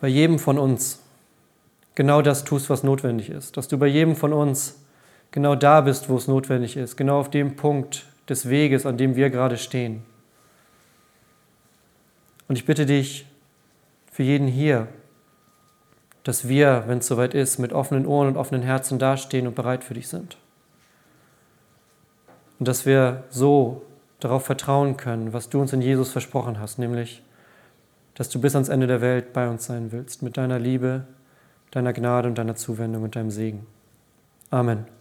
bei 0.00 0.08
jedem 0.08 0.38
von 0.38 0.58
uns 0.58 1.00
genau 1.96 2.22
das 2.22 2.44
tust, 2.44 2.70
was 2.70 2.84
notwendig 2.84 3.30
ist. 3.30 3.56
Dass 3.56 3.66
du 3.66 3.78
bei 3.78 3.88
jedem 3.88 4.14
von 4.14 4.32
uns 4.32 4.76
genau 5.32 5.56
da 5.56 5.80
bist, 5.80 6.08
wo 6.08 6.16
es 6.16 6.28
notwendig 6.28 6.76
ist, 6.76 6.96
genau 6.96 7.18
auf 7.18 7.30
dem 7.30 7.56
Punkt 7.56 8.06
des 8.28 8.48
Weges, 8.48 8.86
an 8.86 8.96
dem 8.96 9.16
wir 9.16 9.30
gerade 9.30 9.56
stehen. 9.56 10.02
Und 12.46 12.56
ich 12.56 12.64
bitte 12.64 12.86
dich 12.86 13.26
für 14.12 14.22
jeden 14.22 14.46
hier, 14.46 14.88
dass 16.24 16.48
wir, 16.48 16.84
wenn 16.86 16.98
es 16.98 17.06
soweit 17.06 17.34
ist, 17.34 17.58
mit 17.58 17.72
offenen 17.72 18.06
Ohren 18.06 18.28
und 18.28 18.36
offenen 18.36 18.62
Herzen 18.62 18.98
dastehen 18.98 19.46
und 19.46 19.54
bereit 19.54 19.82
für 19.82 19.94
dich 19.94 20.08
sind. 20.08 20.36
Und 22.58 22.68
dass 22.68 22.86
wir 22.86 23.24
so 23.30 23.82
darauf 24.20 24.44
vertrauen 24.44 24.96
können, 24.96 25.32
was 25.32 25.48
du 25.48 25.60
uns 25.60 25.72
in 25.72 25.80
Jesus 25.80 26.10
versprochen 26.10 26.58
hast, 26.58 26.78
nämlich, 26.78 27.22
dass 28.14 28.28
du 28.28 28.40
bis 28.40 28.54
ans 28.54 28.68
Ende 28.68 28.86
der 28.86 29.00
Welt 29.00 29.32
bei 29.32 29.48
uns 29.48 29.66
sein 29.66 29.92
willst, 29.92 30.22
mit 30.22 30.36
deiner 30.36 30.58
Liebe, 30.58 31.04
deiner 31.70 31.92
Gnade 31.92 32.28
und 32.28 32.36
deiner 32.36 32.56
Zuwendung 32.56 33.04
und 33.04 33.14
deinem 33.14 33.30
Segen. 33.30 33.66
Amen. 34.50 34.97